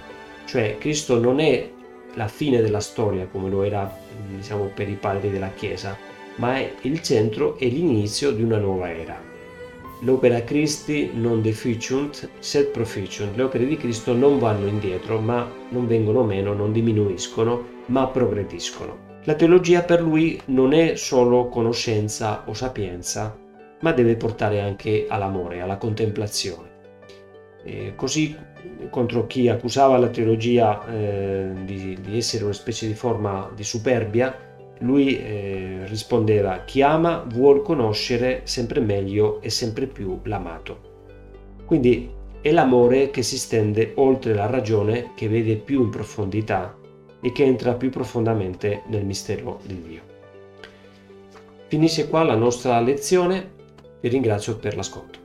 cioè 0.45 0.77
Cristo 0.79 1.19
non 1.19 1.41
è 1.41 1.69
la 2.15 2.29
fine 2.29 2.61
della 2.61 2.81
storia 2.81 3.27
come 3.27 3.49
lo 3.49 3.63
era 3.63 3.93
diciamo, 4.29 4.71
per 4.75 4.89
i 4.89 4.95
padri 4.95 5.31
della 5.31 5.51
Chiesa, 5.51 5.97
ma 6.37 6.57
è 6.57 6.73
il 6.83 7.03
centro 7.03 7.59
e 7.59 7.67
l'inizio 7.67 8.31
di 8.31 8.43
una 8.43 8.59
nuova 8.59 8.91
era. 8.91 9.30
L'opera 10.03 10.43
Christi 10.45 11.11
non 11.13 11.43
deficiunt, 11.43 12.31
sed 12.39 12.69
proficiunt. 12.69 13.37
Le 13.37 13.43
opere 13.43 13.67
di 13.67 13.77
Cristo 13.77 14.15
non 14.15 14.39
vanno 14.39 14.67
indietro, 14.67 15.21
ma 15.21 15.47
non 15.69 15.87
vengono 15.87 16.23
meno, 16.23 16.55
non 16.55 16.73
diminuiscono, 16.73 17.67
ma 17.87 18.07
progrediscono. 18.07 19.09
La 19.25 19.35
teologia 19.35 19.83
per 19.83 20.01
lui 20.01 20.41
non 20.47 20.73
è 20.73 20.95
solo 20.97 21.49
conoscenza 21.49 22.45
o 22.47 22.55
sapienza, 22.55 23.37
ma 23.81 23.93
deve 23.93 24.17
portare 24.17 24.61
anche 24.61 25.05
all'amore, 25.07 25.61
alla 25.61 25.77
contemplazione. 25.77 26.69
E 27.63 27.93
così 27.95 28.35
contro 28.89 29.27
chi 29.27 29.49
accusava 29.49 29.99
la 29.99 30.09
teologia 30.09 30.87
eh, 30.87 31.51
di, 31.65 31.99
di, 32.01 32.17
essere 32.17 32.45
una 32.45 32.55
specie 32.55 32.87
di 32.87 32.95
forma 32.95 33.51
di 33.55 33.65
superbia, 33.65 34.35
lui 34.81 35.19
eh, 35.19 35.87
rispondeva 35.87 36.65
chi 36.65 36.83
ama 36.83 37.25
vuol 37.27 37.63
conoscere 37.63 38.43
sempre 38.45 38.81
meglio 38.81 39.41
e 39.41 39.51
sempre 39.51 39.87
più 39.87 40.21
l'amato. 40.25 40.89
Quindi 41.65 42.11
è 42.41 42.51
l'amore 42.53 43.11
che 43.11 43.23
si 43.23 43.39
stende 43.39 43.93
oltre 43.97 44.35
la 44.35 44.47
ragione, 44.47 45.11
che 45.15 45.29
vede 45.29 45.57
più 45.57 45.83
in 45.83 45.91
profondità 45.91 46.75
e 47.21 47.33
che 47.33 47.45
entra 47.45 47.75
più 47.75 47.91
profondamente 47.91 48.83
nel 48.87 49.05
mistero 49.05 49.61
di 49.65 49.83
Dio. 49.83 50.01
Finisce 51.67 52.09
qua 52.09 52.25
la 52.25 52.35
nostra 52.35 52.81
lezione, 52.81 53.51
vi 54.01 54.09
ringrazio 54.09 54.57
per 54.57 54.75
l'ascolto. 54.75 55.20